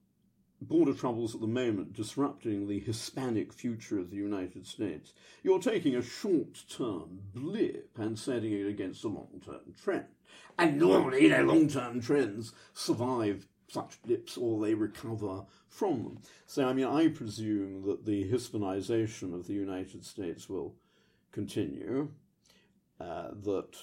border 0.62 0.94
troubles 0.94 1.34
at 1.34 1.42
the 1.42 1.48
moment 1.48 1.94
disrupting 1.94 2.68
the 2.68 2.80
Hispanic 2.80 3.52
future 3.52 4.00
of 4.00 4.12
the 4.12 4.18
United 4.18 4.68
States, 4.68 5.14
you're 5.44 5.60
taking 5.60 5.96
a 5.96 6.02
short 6.02 6.64
term 6.70 7.20
blip 7.34 7.90
and 7.98 8.18
setting 8.18 8.54
it 8.54 8.68
against 8.68 9.04
a 9.04 9.08
long 9.08 9.42
term 9.44 9.74
trend. 9.84 10.06
And 10.58 10.78
normally, 10.78 11.24
you 11.24 11.30
know, 11.30 11.44
long 11.44 11.68
term 11.68 12.02
trends 12.02 12.54
survive 12.74 13.48
such 13.68 14.02
blips 14.04 14.38
or 14.38 14.62
they 14.62 14.74
recover 14.74 15.46
from 15.68 16.04
them. 16.04 16.20
So, 16.46 16.68
I 16.68 16.74
mean, 16.74 16.86
I 16.86 17.08
presume 17.08 17.84
that 17.88 18.06
the 18.06 18.30
Hispanization 18.30 19.34
of 19.34 19.48
the 19.48 19.54
United 19.54 20.06
States 20.06 20.50
will 20.50 20.76
continue, 21.32 22.10
uh, 23.00 23.30
that 23.44 23.78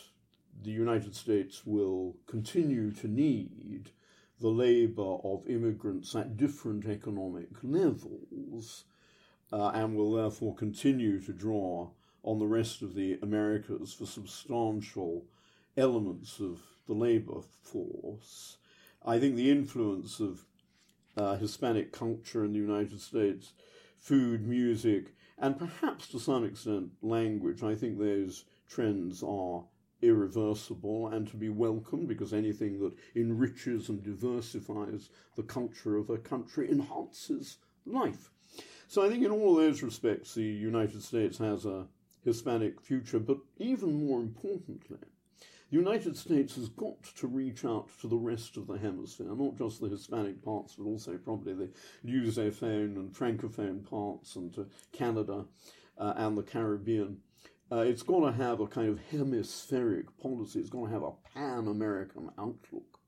the 0.62 0.70
United 0.70 1.14
States 1.14 1.62
will 1.64 2.16
continue 2.26 2.90
to 2.92 3.08
need 3.08 3.90
the 4.40 4.48
labour 4.48 5.16
of 5.24 5.48
immigrants 5.48 6.14
at 6.14 6.36
different 6.36 6.86
economic 6.86 7.48
levels 7.62 8.84
uh, 9.52 9.68
and 9.68 9.96
will 9.96 10.12
therefore 10.12 10.54
continue 10.54 11.20
to 11.20 11.32
draw 11.32 11.90
on 12.22 12.38
the 12.38 12.46
rest 12.46 12.82
of 12.82 12.94
the 12.94 13.18
Americas 13.22 13.92
for 13.94 14.06
substantial 14.06 15.24
elements 15.76 16.40
of 16.40 16.60
the 16.86 16.94
labour 16.94 17.40
force. 17.62 18.58
I 19.04 19.18
think 19.18 19.36
the 19.36 19.50
influence 19.50 20.20
of 20.20 20.44
uh, 21.16 21.36
Hispanic 21.36 21.92
culture 21.92 22.44
in 22.44 22.52
the 22.52 22.58
United 22.58 23.00
States, 23.00 23.52
food, 23.96 24.46
music, 24.46 25.14
and 25.38 25.58
perhaps 25.58 26.08
to 26.08 26.18
some 26.18 26.44
extent 26.44 26.90
language, 27.00 27.62
I 27.62 27.74
think 27.74 27.98
those 27.98 28.44
trends 28.68 29.22
are 29.22 29.64
irreversible 30.02 31.08
and 31.08 31.26
to 31.28 31.36
be 31.36 31.48
welcomed 31.48 32.08
because 32.08 32.32
anything 32.32 32.78
that 32.80 32.92
enriches 33.16 33.88
and 33.88 34.02
diversifies 34.02 35.10
the 35.36 35.42
culture 35.42 35.96
of 35.96 36.10
a 36.10 36.18
country 36.18 36.70
enhances 36.70 37.58
life. 37.84 38.30
So 38.86 39.04
I 39.04 39.08
think 39.08 39.24
in 39.24 39.30
all 39.30 39.54
those 39.54 39.82
respects, 39.82 40.34
the 40.34 40.42
United 40.42 41.02
States 41.02 41.38
has 41.38 41.66
a 41.66 41.86
Hispanic 42.24 42.80
future, 42.80 43.18
but 43.18 43.38
even 43.58 44.06
more 44.06 44.20
importantly, 44.20 44.98
the 45.70 45.76
United 45.76 46.16
States 46.16 46.56
has 46.56 46.70
got 46.70 47.02
to 47.02 47.26
reach 47.26 47.64
out 47.64 47.88
to 48.00 48.08
the 48.08 48.16
rest 48.16 48.56
of 48.56 48.66
the 48.66 48.78
hemisphere, 48.78 49.34
not 49.34 49.58
just 49.58 49.80
the 49.80 49.88
Hispanic 49.88 50.42
parts, 50.42 50.76
but 50.76 50.84
also 50.84 51.18
probably 51.18 51.52
the 51.52 51.70
Lusophone 52.06 52.96
and 52.96 53.12
Francophone 53.12 53.88
parts, 53.88 54.36
and 54.36 54.54
to 54.54 54.66
Canada 54.92 55.44
uh, 55.98 56.14
and 56.16 56.38
the 56.38 56.42
Caribbean 56.42 57.18
uh, 57.70 57.80
it's 57.80 58.02
going 58.02 58.32
to 58.32 58.42
have 58.42 58.60
a 58.60 58.66
kind 58.66 58.88
of 58.88 59.00
hemispheric 59.10 60.06
policy. 60.18 60.60
It's 60.60 60.70
going 60.70 60.86
to 60.86 60.92
have 60.92 61.02
a 61.02 61.12
pan 61.34 61.68
American 61.68 62.30
outlook. 62.38 62.98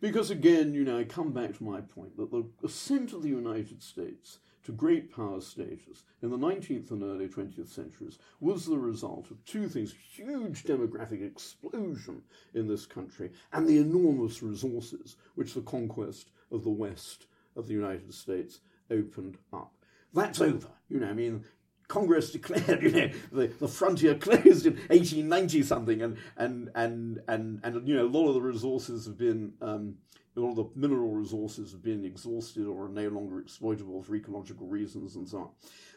Because 0.00 0.30
again, 0.30 0.72
you 0.72 0.84
know, 0.84 0.98
I 0.98 1.04
come 1.04 1.32
back 1.32 1.56
to 1.56 1.64
my 1.64 1.80
point 1.80 2.16
that 2.16 2.30
the 2.30 2.44
ascent 2.64 3.12
of 3.12 3.22
the 3.22 3.28
United 3.28 3.82
States 3.82 4.38
to 4.64 4.72
great 4.72 5.14
power 5.14 5.40
status 5.40 6.04
in 6.22 6.30
the 6.30 6.38
19th 6.38 6.90
and 6.90 7.02
early 7.02 7.28
20th 7.28 7.68
centuries 7.68 8.18
was 8.40 8.66
the 8.66 8.78
result 8.78 9.30
of 9.30 9.44
two 9.44 9.68
things 9.68 9.94
huge 10.12 10.64
demographic 10.64 11.26
explosion 11.26 12.22
in 12.54 12.68
this 12.68 12.86
country 12.86 13.30
and 13.52 13.66
the 13.66 13.78
enormous 13.78 14.42
resources 14.42 15.16
which 15.34 15.54
the 15.54 15.62
conquest 15.62 16.30
of 16.52 16.62
the 16.62 16.70
West 16.70 17.26
of 17.56 17.66
the 17.66 17.74
United 17.74 18.12
States 18.12 18.60
opened 18.90 19.38
up. 19.52 19.72
That's 20.12 20.40
over. 20.40 20.68
You 20.88 21.00
know, 21.00 21.08
I 21.08 21.14
mean, 21.14 21.44
Congress 21.90 22.30
declared, 22.30 22.82
you 22.82 22.92
know, 22.92 23.10
the, 23.32 23.48
the 23.48 23.66
frontier 23.66 24.14
closed 24.14 24.64
in 24.64 24.74
1890 24.74 25.62
something, 25.64 26.00
and, 26.00 26.16
and, 26.36 26.70
and, 26.76 27.20
and, 27.26 27.60
and, 27.64 27.88
you 27.88 27.96
know, 27.96 28.06
a 28.06 28.08
lot 28.08 28.28
of 28.28 28.34
the 28.34 28.40
resources 28.40 29.06
have 29.06 29.18
been, 29.18 29.52
um, 29.60 29.96
a 30.36 30.40
lot 30.40 30.50
of 30.50 30.56
the 30.56 30.68
mineral 30.76 31.10
resources 31.10 31.72
have 31.72 31.82
been 31.82 32.04
exhausted 32.04 32.64
or 32.64 32.86
are 32.86 32.88
no 32.88 33.08
longer 33.08 33.40
exploitable 33.40 34.04
for 34.04 34.14
ecological 34.14 34.68
reasons 34.68 35.16
and 35.16 35.28
so 35.28 35.38
on. 35.38 35.48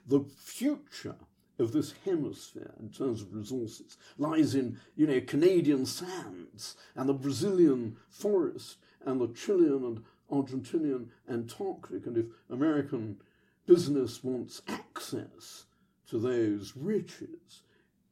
The 0.08 0.26
future 0.36 1.16
of 1.60 1.74
this 1.74 1.94
hemisphere 2.04 2.74
in 2.80 2.90
terms 2.90 3.22
of 3.22 3.32
resources 3.32 3.98
lies 4.18 4.56
in, 4.56 4.80
you 4.96 5.06
know, 5.06 5.22
Canadian 5.22 5.86
sands 5.86 6.76
and 6.96 7.08
the 7.08 7.14
Brazilian 7.14 7.98
forest 8.10 8.78
and 9.06 9.22
the 9.22 9.28
Chilean 9.28 9.86
and 9.86 10.04
Argentinian 10.32 11.10
Antarctic. 11.30 12.08
And 12.08 12.18
if 12.18 12.26
American 12.50 13.18
business 13.68 14.24
wants 14.24 14.64
access 14.68 15.66
to 16.14 16.20
those 16.20 16.74
riches, 16.76 17.64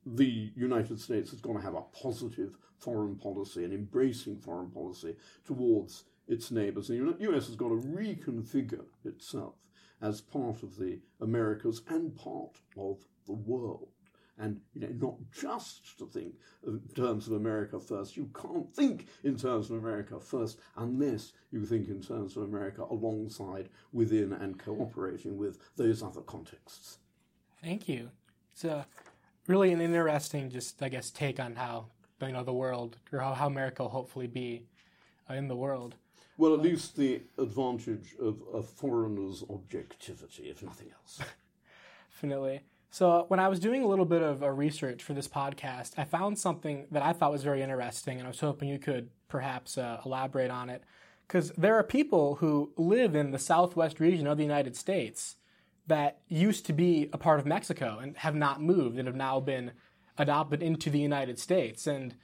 the 0.07 0.51
United 0.55 0.99
States 0.99 1.33
is 1.33 1.39
going 1.39 1.55
to 1.55 1.63
have 1.63 1.75
a 1.75 1.83
positive 1.93 2.57
foreign 2.79 3.15
policy, 3.15 3.63
an 3.63 3.71
embracing 3.71 4.39
foreign 4.39 4.71
policy 4.71 5.15
towards 5.45 6.05
its 6.27 6.49
neighbours. 6.49 6.89
And 6.89 7.13
the 7.13 7.29
US 7.29 7.45
has 7.45 7.55
got 7.55 7.67
to 7.67 7.75
reconfigure 7.75 8.85
itself 9.05 9.53
as 10.01 10.19
part 10.19 10.63
of 10.63 10.79
the 10.79 10.99
Americas 11.21 11.83
and 11.89 12.15
part 12.15 12.57
of 12.75 13.05
the 13.27 13.33
world. 13.33 13.89
And 14.35 14.61
you 14.73 14.81
know, 14.81 14.95
not 14.97 15.17
just 15.31 15.99
to 15.99 16.07
think 16.07 16.33
in 16.65 16.81
terms 16.95 17.27
of 17.27 17.33
America 17.33 17.79
first. 17.79 18.17
You 18.17 18.31
can't 18.33 18.73
think 18.73 19.09
in 19.23 19.37
terms 19.37 19.69
of 19.69 19.77
America 19.77 20.19
first 20.19 20.57
unless 20.75 21.33
you 21.51 21.67
think 21.67 21.87
in 21.87 22.01
terms 22.01 22.35
of 22.35 22.41
America 22.41 22.83
alongside, 22.89 23.69
within, 23.93 24.33
and 24.33 24.57
cooperating 24.57 25.37
with 25.37 25.59
those 25.77 26.01
other 26.01 26.21
contexts. 26.21 26.97
Thank 27.63 27.87
you. 27.87 28.09
It's 28.53 28.63
a 28.63 28.85
really 29.47 29.71
an 29.71 29.81
interesting, 29.81 30.49
just 30.49 30.81
I 30.81 30.89
guess, 30.89 31.11
take 31.11 31.39
on 31.39 31.55
how 31.55 31.87
you 32.21 32.31
know 32.31 32.43
the 32.43 32.53
world 32.53 32.97
or 33.11 33.19
how, 33.19 33.33
how 33.33 33.47
America 33.47 33.83
will 33.83 33.89
hopefully 33.89 34.27
be 34.27 34.63
uh, 35.29 35.35
in 35.35 35.47
the 35.47 35.55
world. 35.55 35.95
Well, 36.37 36.53
at 36.53 36.61
least 36.61 36.95
the 36.95 37.21
advantage 37.37 38.15
of 38.19 38.41
a 38.53 38.63
foreigner's 38.63 39.43
objectivity, 39.49 40.43
if 40.49 40.63
nothing 40.63 40.87
else. 40.91 41.19
Definitely. 42.11 42.61
So, 42.89 43.25
when 43.27 43.39
I 43.39 43.47
was 43.47 43.59
doing 43.59 43.83
a 43.83 43.87
little 43.87 44.05
bit 44.05 44.21
of 44.21 44.41
a 44.41 44.51
research 44.51 45.03
for 45.03 45.13
this 45.13 45.27
podcast, 45.27 45.93
I 45.97 46.03
found 46.03 46.39
something 46.39 46.87
that 46.91 47.03
I 47.03 47.13
thought 47.13 47.31
was 47.31 47.43
very 47.43 47.61
interesting, 47.61 48.17
and 48.17 48.25
I 48.25 48.29
was 48.29 48.39
hoping 48.39 48.69
you 48.69 48.79
could 48.79 49.09
perhaps 49.29 49.77
uh, 49.77 50.01
elaborate 50.05 50.51
on 50.51 50.69
it. 50.69 50.83
Because 51.27 51.51
there 51.51 51.75
are 51.75 51.83
people 51.83 52.35
who 52.35 52.73
live 52.75 53.15
in 53.15 53.31
the 53.31 53.39
southwest 53.39 53.99
region 53.99 54.27
of 54.27 54.37
the 54.37 54.43
United 54.43 54.75
States 54.75 55.37
that 55.87 56.19
used 56.27 56.65
to 56.67 56.73
be 56.73 57.09
a 57.11 57.17
part 57.17 57.39
of 57.39 57.45
Mexico 57.45 57.99
and 58.01 58.15
have 58.17 58.35
not 58.35 58.61
moved 58.61 58.97
and 58.97 59.07
have 59.07 59.15
now 59.15 59.39
been 59.39 59.71
adopted 60.17 60.61
into 60.61 60.89
the 60.89 60.99
United 60.99 61.39
States. 61.39 61.87
And, 61.87 62.15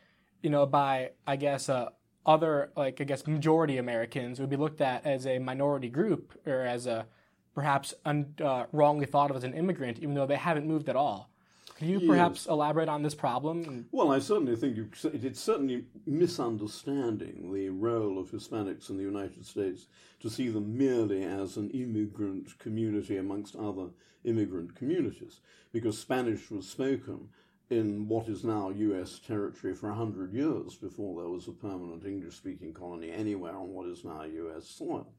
you 0.42 0.50
know, 0.50 0.66
by, 0.66 1.12
I 1.26 1.36
guess, 1.36 1.70
uh, 1.70 1.90
other, 2.26 2.72
like, 2.76 3.02
I 3.02 3.04
guess, 3.04 3.26
majority 3.26 3.78
Americans 3.78 4.40
would 4.40 4.50
be 4.50 4.58
looked 4.58 4.82
at 4.82 5.06
as 5.06 5.26
a 5.26 5.40
minority 5.40 5.90
group 5.90 6.40
or 6.46 6.62
as 6.62 6.86
a 6.86 7.08
perhaps 7.56 7.94
un, 8.06 8.36
uh, 8.44 8.66
wrongly 8.72 9.06
thought 9.06 9.32
of 9.32 9.38
as 9.38 9.44
an 9.44 9.54
immigrant, 9.54 9.98
even 10.00 10.14
though 10.14 10.28
they 10.28 10.36
haven't 10.36 10.68
moved 10.68 10.90
at 10.90 10.96
all. 10.96 11.32
Can 11.78 11.90
you 11.90 12.00
perhaps 12.08 12.48
elaborate 12.48 12.90
on 12.90 13.04
this 13.04 13.14
problem? 13.14 13.86
Well, 13.92 14.12
I 14.12 14.18
certainly 14.18 14.56
think 14.56 14.78
you, 14.78 14.90
it's 15.14 15.40
certainly 15.40 15.86
misunderstanding 16.08 17.54
the 17.54 17.70
role 17.70 18.18
of 18.18 18.32
Hispanics 18.32 18.90
in 18.90 18.98
the 18.98 19.04
United 19.04 19.46
States 19.46 19.86
to 20.22 20.30
see 20.30 20.50
them 20.50 20.76
merely 20.76 21.24
as 21.24 21.56
an 21.56 21.70
immigrant 21.70 22.58
community 22.58 23.18
amongst 23.18 23.56
other 23.56 23.90
immigrant 24.24 24.76
communities, 24.76 25.40
because 25.72 26.00
Spanish 26.00 26.50
was 26.50 26.68
spoken 26.68 27.30
in 27.70 28.08
what 28.08 28.28
is 28.28 28.44
now 28.44 28.70
US 28.72 29.20
territory 29.20 29.76
for 29.76 29.90
100 29.90 30.34
years 30.34 30.76
before 30.76 31.22
there 31.22 31.30
was 31.30 31.48
a 31.48 31.52
permanent 31.52 32.06
English 32.06 32.38
speaking 32.38 32.74
colony 32.74 33.12
anywhere 33.12 33.56
on 33.56 33.70
what 33.70 33.88
is 33.88 34.04
now 34.04 34.24
US 34.24 34.68
soil 34.68 35.14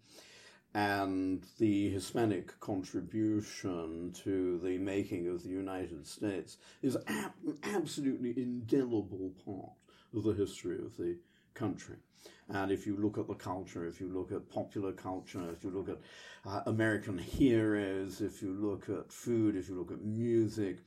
and 0.75 1.45
the 1.59 1.91
Hispanic 1.91 2.59
contribution 2.61 4.13
to 4.25 4.61
the 4.63 4.79
making 4.79 5.29
of 5.29 5.43
the 5.43 5.49
United 5.49 6.07
States 6.07 6.59
is 6.83 6.97
an 7.07 7.31
absolutely 7.63 8.35
indelible 8.37 9.33
part 9.45 9.73
of 10.15 10.25
the 10.25 10.35
history 10.35 10.79
of 10.79 10.97
the 10.97 11.17
country. 11.55 11.97
And 12.51 12.71
if 12.71 12.87
you 12.87 12.97
look 12.97 13.19
at 13.19 13.29
the 13.29 13.35
culture, 13.35 13.87
if 13.87 14.01
you 14.01 14.09
look 14.09 14.33
at 14.33 14.49
popular 14.49 14.93
culture, 14.93 15.51
if 15.51 15.65
you 15.65 15.71
look 15.71 15.89
at 15.89 15.99
uh, 16.47 16.63
American 16.67 17.19
heroes, 17.19 18.21
if 18.21 18.43
you 18.43 18.53
look 18.53 18.89
at 18.89 19.13
food, 19.13 19.57
if 19.57 19.69
you 19.69 19.77
look 19.77 19.91
at 19.91 20.03
music, 20.03 20.79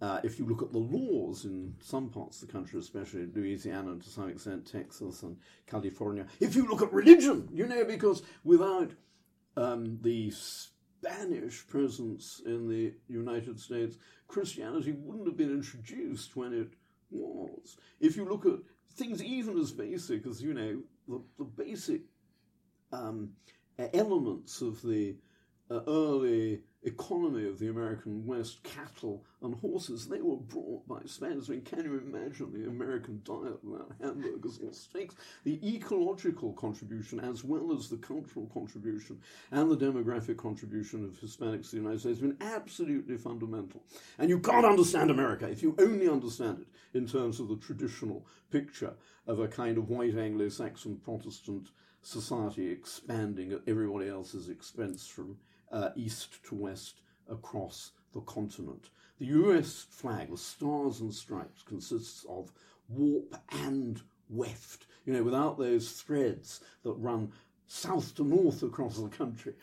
uh, 0.00 0.20
if 0.24 0.38
you 0.38 0.46
look 0.46 0.62
at 0.62 0.72
the 0.72 0.78
laws 0.78 1.44
in 1.44 1.74
some 1.80 2.10
parts 2.10 2.42
of 2.42 2.48
the 2.48 2.52
country, 2.52 2.78
especially 2.80 3.26
Louisiana 3.34 3.92
and 3.92 4.02
to 4.02 4.08
some 4.08 4.28
extent 4.28 4.66
Texas 4.70 5.22
and 5.22 5.36
California, 5.66 6.26
if 6.40 6.54
you 6.54 6.66
look 6.66 6.82
at 6.82 6.92
religion, 6.92 7.48
you 7.52 7.66
know, 7.66 7.84
because 7.84 8.22
without 8.42 8.90
um, 9.56 9.98
the 10.02 10.30
Spanish 10.30 11.66
presence 11.66 12.42
in 12.46 12.68
the 12.68 12.94
United 13.08 13.60
States, 13.60 13.96
Christianity 14.26 14.92
wouldn't 14.92 15.26
have 15.26 15.36
been 15.36 15.50
introduced 15.50 16.36
when 16.36 16.52
it 16.52 16.74
was. 17.10 17.76
If 18.00 18.16
you 18.16 18.24
look 18.24 18.46
at 18.46 18.60
things 18.94 19.22
even 19.22 19.58
as 19.58 19.72
basic 19.72 20.26
as, 20.26 20.42
you 20.42 20.54
know, 20.54 20.82
the, 21.08 21.22
the 21.38 21.44
basic 21.44 22.02
um, 22.92 23.30
elements 23.92 24.60
of 24.60 24.80
the 24.82 25.16
uh, 25.70 25.80
early 25.86 26.60
economy 26.84 27.48
of 27.48 27.58
the 27.58 27.68
American 27.68 28.26
West, 28.26 28.62
cattle 28.62 29.24
and 29.42 29.54
horses, 29.56 30.06
they 30.06 30.20
were 30.20 30.36
brought 30.36 30.86
by 30.86 31.00
Spaniards. 31.06 31.48
I 31.48 31.54
mean, 31.54 31.62
can 31.62 31.84
you 31.84 31.98
imagine 31.98 32.52
the 32.52 32.68
American 32.68 33.22
diet 33.24 33.62
without 33.64 33.92
hamburgers 34.00 34.60
or 34.62 34.72
steaks? 34.72 35.14
The 35.44 35.58
ecological 35.66 36.52
contribution, 36.52 37.20
as 37.20 37.44
well 37.44 37.74
as 37.76 37.88
the 37.88 37.96
cultural 37.96 38.46
contribution 38.52 39.20
and 39.50 39.70
the 39.70 39.76
demographic 39.76 40.36
contribution 40.36 41.04
of 41.04 41.18
Hispanics 41.20 41.70
to 41.70 41.76
the 41.76 41.82
United 41.82 42.00
States, 42.00 42.20
has 42.20 42.28
been 42.28 42.36
absolutely 42.40 43.16
fundamental. 43.16 43.82
And 44.18 44.28
you 44.28 44.38
can't 44.38 44.66
understand 44.66 45.10
America 45.10 45.48
if 45.48 45.62
you 45.62 45.74
only 45.78 46.08
understand 46.08 46.60
it 46.60 46.68
in 46.96 47.06
terms 47.06 47.40
of 47.40 47.48
the 47.48 47.56
traditional 47.56 48.26
picture 48.50 48.94
of 49.26 49.40
a 49.40 49.48
kind 49.48 49.78
of 49.78 49.88
white 49.88 50.16
Anglo-Saxon 50.16 50.96
Protestant 50.96 51.70
society 52.02 52.70
expanding 52.70 53.52
at 53.52 53.62
everybody 53.66 54.08
else's 54.08 54.48
expense 54.48 55.06
from 55.06 55.38
uh, 55.74 55.90
east 55.96 56.42
to 56.44 56.54
west 56.54 57.00
across 57.28 57.90
the 58.12 58.20
continent. 58.20 58.88
The 59.18 59.26
US 59.26 59.86
flag, 59.90 60.30
the 60.30 60.38
stars 60.38 61.00
and 61.00 61.12
stripes, 61.12 61.62
consists 61.62 62.24
of 62.28 62.52
warp 62.88 63.36
and 63.50 64.00
weft, 64.28 64.86
you 65.04 65.12
know, 65.12 65.22
without 65.22 65.58
those 65.58 65.90
threads 65.90 66.60
that 66.84 66.94
run 66.94 67.32
south 67.66 68.14
to 68.16 68.24
north 68.24 68.62
across 68.62 68.98
the 68.98 69.08
country. 69.08 69.54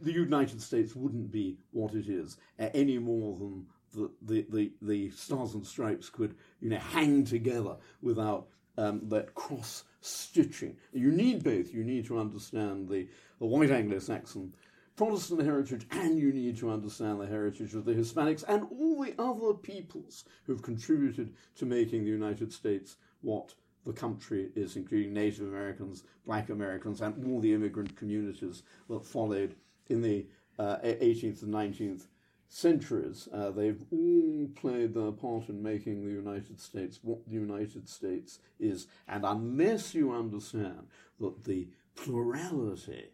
The 0.00 0.12
United 0.12 0.60
States 0.60 0.94
wouldn't 0.94 1.30
be 1.30 1.58
what 1.72 1.94
it 1.94 2.08
is 2.08 2.36
uh, 2.58 2.68
any 2.74 2.98
more 2.98 3.36
than 3.38 3.66
the, 3.94 4.10
the, 4.22 4.46
the, 4.50 4.72
the, 4.82 5.10
stars 5.10 5.54
and 5.54 5.66
stripes 5.66 6.10
could, 6.10 6.34
you 6.60 6.68
know, 6.70 6.78
hang 6.78 7.24
together 7.24 7.76
without 8.02 8.48
um, 8.78 9.02
that 9.08 9.34
cross 9.34 9.84
stitching. 10.00 10.76
You 10.92 11.10
need 11.12 11.42
both. 11.42 11.72
You 11.72 11.84
need 11.84 12.06
to 12.06 12.18
understand 12.18 12.88
the, 12.88 13.08
the 13.38 13.46
white 13.46 13.70
Anglo-Saxon 13.70 14.54
Protestant 14.96 15.42
heritage, 15.42 15.86
and 15.90 16.18
you 16.18 16.32
need 16.32 16.56
to 16.58 16.70
understand 16.70 17.20
the 17.20 17.26
heritage 17.26 17.74
of 17.74 17.84
the 17.84 17.92
Hispanics 17.92 18.44
and 18.48 18.66
all 18.70 19.02
the 19.02 19.14
other 19.18 19.52
peoples 19.52 20.24
who've 20.44 20.62
contributed 20.62 21.34
to 21.56 21.66
making 21.66 22.04
the 22.04 22.10
United 22.10 22.52
States 22.52 22.96
what 23.20 23.54
the 23.84 23.92
country 23.92 24.50
is, 24.56 24.74
including 24.74 25.12
Native 25.12 25.48
Americans, 25.48 26.02
Black 26.24 26.48
Americans, 26.48 27.02
and 27.02 27.26
all 27.26 27.40
the 27.40 27.52
immigrant 27.52 27.94
communities 27.94 28.62
that 28.88 29.04
followed 29.04 29.54
in 29.88 30.00
the 30.00 30.26
uh, 30.58 30.78
18th 30.78 31.42
and 31.42 31.52
19th 31.52 32.06
centuries. 32.48 33.28
Uh, 33.32 33.50
they've 33.50 33.84
all 33.92 34.48
played 34.56 34.94
their 34.94 35.12
part 35.12 35.48
in 35.48 35.62
making 35.62 36.04
the 36.04 36.12
United 36.12 36.58
States 36.58 37.00
what 37.02 37.24
the 37.26 37.34
United 37.34 37.88
States 37.88 38.38
is. 38.58 38.86
And 39.06 39.24
unless 39.24 39.94
you 39.94 40.12
understand 40.12 40.86
that 41.20 41.44
the 41.44 41.68
plurality 41.94 43.10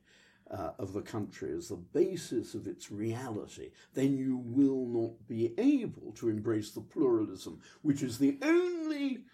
uh, 0.53 0.73
of 0.79 0.93
the 0.93 1.01
country 1.01 1.53
as 1.57 1.69
the 1.69 1.77
basis 1.77 2.55
of 2.55 2.67
its 2.67 2.91
reality, 2.91 3.71
then 3.95 4.17
you 4.17 4.37
will 4.45 4.87
not 4.87 5.27
be 5.27 5.55
able 5.59 6.13
to 6.13 6.29
embrace 6.29 6.71
the 6.73 6.81
pluralism, 6.81 7.61
which 7.83 8.03
is 8.03 8.19
the 8.19 8.39
only 8.43 9.25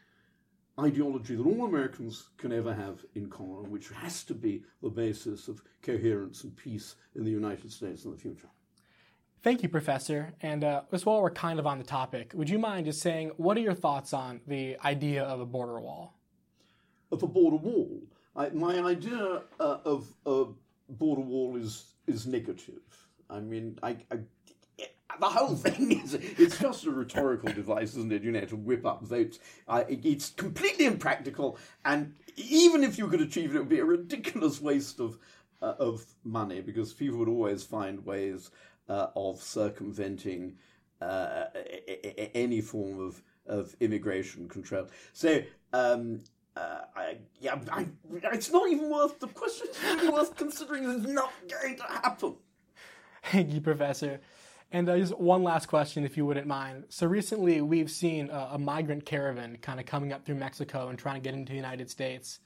ideology 0.79 1.35
that 1.35 1.45
all 1.45 1.65
Americans 1.65 2.31
can 2.37 2.53
ever 2.53 2.73
have 2.73 3.05
in 3.15 3.29
common, 3.29 3.71
which 3.71 3.89
has 3.91 4.23
to 4.23 4.35
be 4.35 4.63
the 4.81 4.89
basis 4.89 5.49
of 5.49 5.61
coherence 5.83 6.45
and 6.45 6.57
peace 6.57 6.95
in 7.17 7.25
the 7.25 7.31
United 7.31 7.73
States 7.73 8.05
in 8.05 8.13
the 8.13 8.17
future. 8.17 8.49
Thank 9.43 9.63
you, 9.63 9.69
Professor. 9.69 10.33
And 10.41 10.65
uh, 10.65 10.83
just 10.91 11.07
while 11.07 11.23
we're 11.23 11.31
kind 11.31 11.59
of 11.59 11.67
on 11.67 11.79
the 11.79 11.85
topic, 11.85 12.33
would 12.35 12.51
you 12.51 12.59
mind 12.59 12.87
just 12.87 13.01
saying 13.01 13.33
what 13.37 13.57
are 13.57 13.61
your 13.61 13.75
thoughts 13.75 14.13
on 14.13 14.41
the 14.47 14.77
idea 14.85 15.25
of 15.25 15.41
a 15.41 15.47
border 15.47 15.81
wall? 15.81 16.15
Of 17.11 17.23
a 17.23 17.27
border 17.27 17.57
wall, 17.57 18.03
I, 18.37 18.51
my 18.51 18.79
idea 18.81 19.43
uh, 19.59 19.79
of 19.85 20.13
a 20.27 20.47
border 20.89 21.23
wall 21.23 21.57
is 21.57 21.85
is 22.07 22.27
negative. 22.27 22.81
I 23.31 23.41
mean, 23.41 23.79
I, 23.83 23.97
I 24.11 24.19
the 25.21 25.27
whole 25.27 25.57
thing 25.57 26.01
is 26.05 26.15
it's 26.15 26.59
just 26.59 26.87
a 26.87 26.91
rhetorical 26.91 27.53
device, 27.53 27.91
isn't 27.91 28.13
it? 28.13 28.23
You 28.23 28.33
know, 28.33 28.45
to 28.45 28.57
whip 28.57 28.87
up 28.87 29.03
votes. 29.03 29.39
Uh, 29.67 29.85
it, 29.89 30.05
it's 30.05 30.31
completely 30.31 30.87
impractical, 30.87 31.59
and 31.85 32.15
even 32.37 32.85
if 32.85 32.99
you 32.99 33.09
could 33.09 33.21
achieve 33.21 33.51
it, 33.51 33.57
it 33.57 33.59
would 33.61 33.69
be 33.69 33.81
a 33.81 33.85
ridiculous 33.85 34.61
waste 34.61 35.01
of 35.01 35.19
uh, 35.63 35.75
of 35.79 36.05
money 36.25 36.61
because 36.61 36.93
people 36.93 37.19
would 37.19 37.29
always 37.29 37.63
find 37.63 38.05
ways 38.05 38.51
uh, 38.89 39.09
of 39.17 39.43
circumventing 39.43 40.57
uh, 41.01 41.45
any 42.35 42.61
form 42.61 43.01
of, 43.01 43.23
of 43.47 43.75
immigration 43.81 44.49
control. 44.49 44.89
So, 45.13 45.43
um, 45.73 46.23
uh, 46.59 46.85
I, 46.97 47.17
yeah, 47.41 47.59
I, 47.71 47.87
it's 48.33 48.51
not 48.51 48.69
even 48.71 48.91
worth 48.91 49.19
the 49.21 49.29
question. 49.29 49.69
It's 49.71 49.83
really 49.83 50.09
worth 50.09 50.37
considering. 50.37 50.91
It's 50.91 51.07
not 51.07 51.33
going 51.49 51.77
to 51.77 51.83
happen. 51.85 52.35
Thank 53.25 53.53
you, 53.53 53.61
Professor. 53.61 54.21
And 54.71 54.89
uh, 54.89 54.99
just 54.99 55.19
one 55.19 55.43
last 55.43 55.67
question, 55.67 56.05
if 56.05 56.17
you 56.17 56.27
wouldn't 56.27 56.47
mind. 56.47 56.85
So 56.89 57.07
recently, 57.07 57.61
we've 57.61 57.91
seen 57.91 58.31
a, 58.31 58.51
a 58.53 58.59
migrant 58.59 59.07
caravan 59.07 59.59
kind 59.63 59.81
of 59.81 59.87
coming 59.87 60.13
up 60.13 60.25
through 60.25 60.35
Mexico 60.35 60.89
and 60.89 60.99
trying 60.99 61.17
to 61.17 61.21
get 61.21 61.35
into 61.35 61.53
the 61.53 61.57
United 61.57 61.91
States. 61.91 62.41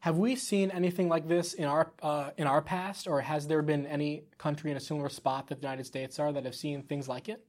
Have 0.00 0.16
we 0.16 0.36
seen 0.36 0.70
anything 0.70 1.08
like 1.08 1.28
this 1.28 1.54
in 1.54 1.64
our 1.64 1.92
uh, 2.02 2.30
in 2.36 2.46
our 2.46 2.62
past, 2.62 3.08
or 3.08 3.20
has 3.20 3.48
there 3.48 3.62
been 3.62 3.86
any 3.86 4.24
country 4.38 4.70
in 4.70 4.76
a 4.76 4.80
similar 4.80 5.08
spot 5.08 5.48
that 5.48 5.60
the 5.60 5.66
United 5.66 5.86
States 5.86 6.18
are 6.18 6.32
that 6.32 6.44
have 6.44 6.54
seen 6.54 6.82
things 6.82 7.08
like 7.08 7.28
it? 7.28 7.44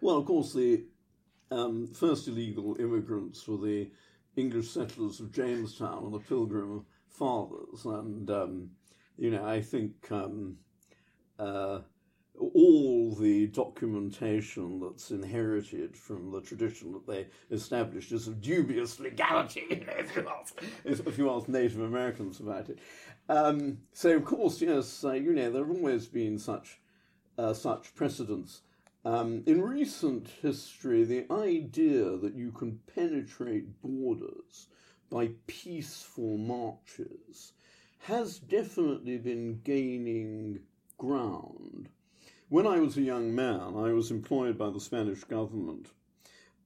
Well, 0.00 0.16
of 0.16 0.24
course, 0.24 0.54
the 0.54 0.84
um, 1.50 1.88
first 1.92 2.26
illegal 2.26 2.76
immigrants 2.80 3.46
were 3.46 3.58
the 3.58 3.90
English 4.36 4.70
settlers 4.70 5.20
of 5.20 5.32
Jamestown 5.32 6.04
and 6.04 6.14
the 6.14 6.20
Pilgrim 6.20 6.86
Fathers, 7.08 7.84
and 7.84 8.30
um, 8.30 8.70
you 9.16 9.30
know, 9.30 9.44
I 9.44 9.60
think 9.60 10.10
um, 10.10 10.56
uh, 11.38 11.80
all 12.38 13.14
the 13.14 13.48
documentation 13.48 14.80
that's 14.80 15.10
inherited 15.10 15.96
from 15.96 16.30
the 16.30 16.40
tradition 16.40 16.92
that 16.92 17.06
they 17.06 17.26
established 17.54 18.12
is 18.12 18.28
of 18.28 18.40
dubious 18.40 18.98
legality, 18.98 19.66
if, 19.70 20.16
you 20.16 20.26
ask, 20.28 20.62
if 20.84 21.18
you 21.18 21.30
ask 21.30 21.48
Native 21.48 21.80
Americans 21.80 22.40
about 22.40 22.70
it. 22.70 22.78
Um, 23.28 23.78
so, 23.92 24.16
of 24.16 24.24
course, 24.24 24.60
yes, 24.62 25.04
uh, 25.04 25.12
you 25.12 25.32
know, 25.32 25.50
there 25.50 25.64
have 25.64 25.76
always 25.76 26.06
been 26.06 26.38
such, 26.38 26.80
uh, 27.36 27.52
such 27.52 27.94
precedents. 27.94 28.62
Um, 29.04 29.42
in 29.46 29.62
recent 29.62 30.28
history, 30.42 31.04
the 31.04 31.24
idea 31.32 32.16
that 32.18 32.34
you 32.34 32.52
can 32.52 32.80
penetrate 32.94 33.80
borders 33.80 34.68
by 35.08 35.30
peaceful 35.46 36.36
marches 36.36 37.54
has 38.00 38.38
definitely 38.38 39.16
been 39.18 39.60
gaining 39.64 40.60
ground. 40.98 41.88
When 42.50 42.66
I 42.66 42.80
was 42.80 42.96
a 42.96 43.02
young 43.02 43.34
man, 43.34 43.74
I 43.76 43.92
was 43.92 44.10
employed 44.10 44.58
by 44.58 44.70
the 44.70 44.80
Spanish 44.80 45.24
government 45.24 45.88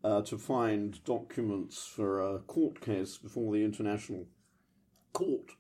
uh, 0.03 0.23
to 0.23 0.37
find 0.37 1.03
documents 1.05 1.87
for 1.87 2.21
a 2.21 2.41
court 2.41 2.81
case 2.81 3.17
before 3.17 3.53
the 3.53 3.65
International 3.65 4.27
Court 5.13 5.53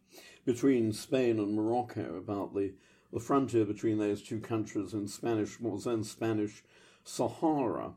between 0.44 0.92
Spain 0.92 1.38
and 1.38 1.54
Morocco 1.54 2.16
about 2.16 2.54
the, 2.54 2.74
the 3.14 3.20
frontier 3.20 3.64
between 3.64 3.96
those 3.96 4.20
two 4.20 4.40
countries 4.40 4.92
in 4.92 5.08
Spanish, 5.08 5.58
what 5.58 5.72
was 5.72 5.84
then 5.84 6.04
Spanish 6.04 6.62
Sahara 7.04 7.94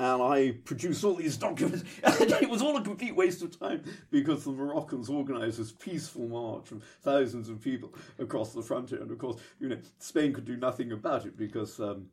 and 0.00 0.22
I 0.22 0.52
produced 0.64 1.04
all 1.04 1.14
these 1.14 1.36
documents. 1.36 1.84
It 2.02 2.48
was 2.48 2.62
all 2.62 2.76
a 2.78 2.82
complete 2.82 3.14
waste 3.14 3.42
of 3.42 3.58
time 3.58 3.84
because 4.10 4.44
the 4.44 4.50
Moroccans 4.50 5.10
organised 5.10 5.58
this 5.58 5.72
peaceful 5.72 6.26
march 6.26 6.72
of 6.72 6.82
thousands 7.02 7.50
of 7.50 7.60
people 7.60 7.94
across 8.18 8.54
the 8.54 8.62
frontier. 8.62 9.02
And 9.02 9.10
of 9.10 9.18
course, 9.18 9.36
you 9.60 9.68
know, 9.68 9.78
Spain 9.98 10.32
could 10.32 10.46
do 10.46 10.56
nothing 10.56 10.90
about 10.90 11.26
it 11.26 11.36
because 11.36 11.78
um, 11.78 12.06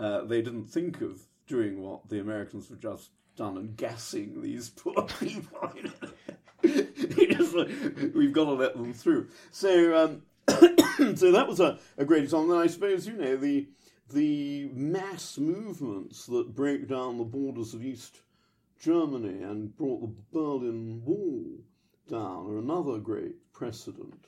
uh, 0.00 0.24
they 0.24 0.40
didn't 0.40 0.64
think 0.64 1.02
of 1.02 1.20
doing 1.46 1.82
what 1.82 2.08
the 2.08 2.18
Americans 2.18 2.70
had 2.70 2.80
just 2.80 3.10
done 3.36 3.58
and 3.58 3.76
gassing 3.76 4.40
these 4.40 4.70
poor 4.76 5.02
people. 5.20 5.70
we've 8.14 8.32
got 8.32 8.46
to 8.46 8.52
let 8.52 8.74
them 8.74 8.94
through. 8.94 9.28
So, 9.50 10.02
um, 10.02 10.22
so 11.16 11.32
that 11.32 11.48
was 11.48 11.60
a, 11.60 11.78
a 11.96 12.04
great 12.04 12.24
example. 12.24 12.52
And 12.52 12.62
I 12.62 12.66
suppose, 12.66 13.06
you 13.06 13.14
know, 13.14 13.36
the 13.36 13.68
the 14.12 14.68
mass 14.74 15.38
movements 15.38 16.26
that 16.26 16.54
break 16.54 16.88
down 16.88 17.16
the 17.16 17.24
borders 17.24 17.72
of 17.72 17.82
East 17.82 18.20
Germany 18.78 19.42
and 19.42 19.74
brought 19.74 20.02
the 20.02 20.14
Berlin 20.30 21.02
Wall 21.04 21.58
down 22.08 22.46
are 22.50 22.58
another 22.58 22.98
great 22.98 23.52
precedent. 23.52 24.26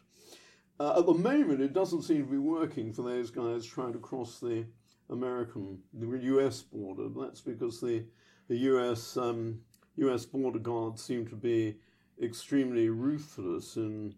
Uh, 0.80 0.98
at 0.98 1.06
the 1.06 1.14
moment, 1.14 1.60
it 1.60 1.72
doesn't 1.72 2.02
seem 2.02 2.24
to 2.24 2.30
be 2.30 2.38
working 2.38 2.92
for 2.92 3.02
those 3.02 3.30
guys 3.30 3.66
trying 3.66 3.92
to 3.92 3.98
cross 3.98 4.40
the 4.40 4.66
American, 5.10 5.78
the 5.92 6.06
US 6.06 6.62
border. 6.62 7.08
That's 7.08 7.40
because 7.40 7.80
the, 7.80 8.04
the 8.48 8.56
US, 8.56 9.16
um, 9.16 9.60
US 9.96 10.24
border 10.26 10.58
guards 10.58 11.02
seem 11.02 11.26
to 11.28 11.36
be 11.36 11.76
extremely 12.22 12.88
ruthless 12.88 13.76
in, 13.76 14.14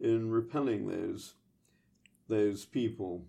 in 0.00 0.30
repelling 0.30 0.88
those, 0.88 1.34
those 2.28 2.64
people. 2.64 3.24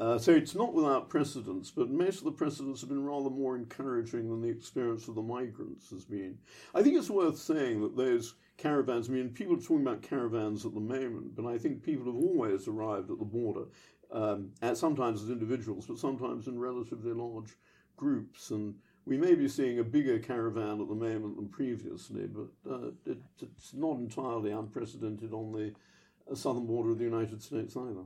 Uh, 0.00 0.16
so 0.16 0.32
it's 0.32 0.54
not 0.54 0.74
without 0.74 1.08
precedents, 1.08 1.72
but 1.72 1.90
most 1.90 2.18
of 2.18 2.24
the 2.24 2.30
precedents 2.30 2.80
have 2.80 2.88
been 2.88 3.04
rather 3.04 3.30
more 3.30 3.56
encouraging 3.56 4.28
than 4.28 4.40
the 4.40 4.48
experience 4.48 5.08
of 5.08 5.16
the 5.16 5.22
migrants 5.22 5.90
has 5.90 6.04
been. 6.04 6.38
I 6.72 6.82
think 6.82 6.96
it's 6.96 7.10
worth 7.10 7.36
saying 7.36 7.80
that 7.80 7.96
those 7.96 8.34
caravans, 8.58 9.08
I 9.08 9.12
mean, 9.12 9.30
people 9.30 9.56
are 9.56 9.60
talking 9.60 9.82
about 9.82 10.02
caravans 10.02 10.64
at 10.64 10.72
the 10.72 10.80
moment, 10.80 11.34
but 11.34 11.46
I 11.46 11.58
think 11.58 11.82
people 11.82 12.06
have 12.06 12.14
always 12.14 12.68
arrived 12.68 13.10
at 13.10 13.18
the 13.18 13.24
border, 13.24 13.64
um, 14.12 14.50
sometimes 14.74 15.20
as 15.22 15.30
individuals, 15.30 15.86
but 15.86 15.98
sometimes 15.98 16.46
in 16.46 16.60
relatively 16.60 17.12
large 17.12 17.56
groups. 17.96 18.50
And 18.50 18.76
we 19.04 19.16
may 19.16 19.34
be 19.34 19.48
seeing 19.48 19.80
a 19.80 19.84
bigger 19.84 20.20
caravan 20.20 20.80
at 20.80 20.88
the 20.88 20.94
moment 20.94 21.36
than 21.36 21.48
previously, 21.48 22.28
but 22.28 22.70
uh, 22.70 22.90
it, 23.04 23.18
it's 23.40 23.74
not 23.74 23.96
entirely 23.96 24.52
unprecedented 24.52 25.32
on 25.32 25.50
the 25.50 26.36
southern 26.36 26.66
border 26.66 26.90
of 26.90 26.98
the 26.98 27.04
United 27.04 27.42
States 27.42 27.76
either. 27.76 28.04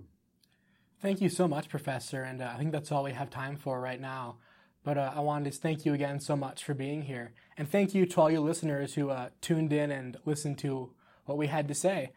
Thank 1.03 1.21
you 1.21 1.29
so 1.29 1.49
much, 1.49 1.69
Professor. 1.69 2.23
And 2.23 2.41
uh, 2.41 2.53
I 2.55 2.59
think 2.59 2.71
that's 2.71 2.93
all 2.93 3.03
we 3.03 3.11
have 3.11 3.29
time 3.29 3.57
for 3.57 3.81
right 3.81 4.01
now. 4.01 4.37
But 4.85 4.99
uh, 4.99 5.13
I 5.17 5.19
wanted 5.19 5.53
to 5.53 5.59
thank 5.59 5.85
you 5.85 5.95
again 5.95 6.21
so 6.21 6.37
much 6.37 6.63
for 6.63 6.75
being 6.75 7.03
here. 7.03 7.33
And 7.59 7.69
thank 7.69 7.93
you 7.93 8.07
to 8.07 8.21
all 8.21 8.31
your 8.31 8.43
listeners 8.43 8.95
who 8.95 9.11
uh, 9.11 9.31
tuned 9.41 9.73
in 9.73 9.91
and 9.91 10.17
listened 10.25 10.59
to 10.59 10.91
what 11.25 11.37
we 11.37 11.49
had 11.49 11.67
to 11.67 11.75
say. 11.75 12.13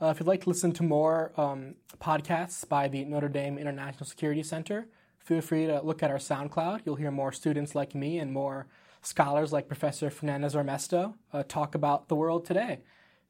Uh, 0.00 0.06
if 0.06 0.20
you'd 0.20 0.26
like 0.26 0.44
to 0.44 0.48
listen 0.48 0.72
to 0.72 0.82
more 0.82 1.32
um, 1.36 1.74
podcasts 2.00 2.66
by 2.66 2.88
the 2.88 3.04
Notre 3.04 3.28
Dame 3.28 3.58
International 3.58 4.06
Security 4.06 4.42
Center, 4.42 4.86
feel 5.18 5.42
free 5.42 5.66
to 5.66 5.82
look 5.82 6.02
at 6.02 6.10
our 6.10 6.16
SoundCloud. 6.16 6.80
You'll 6.86 6.96
hear 6.96 7.10
more 7.10 7.32
students 7.32 7.74
like 7.74 7.94
me 7.94 8.18
and 8.18 8.32
more 8.32 8.68
scholars 9.02 9.52
like 9.52 9.68
Professor 9.68 10.08
Fernandez 10.08 10.54
Armesto 10.54 11.12
uh, 11.34 11.42
talk 11.42 11.74
about 11.74 12.08
the 12.08 12.16
world 12.16 12.46
today. 12.46 12.78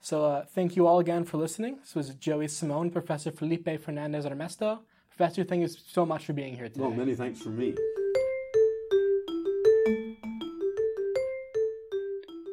So 0.00 0.24
uh, 0.24 0.44
thank 0.44 0.76
you 0.76 0.86
all 0.86 1.00
again 1.00 1.24
for 1.24 1.36
listening. 1.36 1.78
This 1.80 1.96
was 1.96 2.14
Joey 2.14 2.46
Simone, 2.46 2.90
Professor 2.92 3.32
Felipe 3.32 3.80
Fernandez 3.82 4.24
Armesto. 4.24 4.82
Professor, 5.20 5.44
thank 5.44 5.60
you 5.60 5.68
so 5.68 6.06
much 6.06 6.24
for 6.24 6.32
being 6.32 6.56
here 6.56 6.70
today. 6.70 6.80
Well, 6.80 6.92
many 6.92 7.14
thanks 7.14 7.42
for 7.42 7.50
me. 7.50 7.74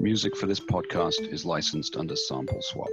Music 0.00 0.34
for 0.34 0.46
this 0.46 0.60
podcast 0.60 1.30
is 1.30 1.44
licensed 1.44 1.98
under 1.98 2.16
Sample 2.16 2.62
Swap. 2.62 2.88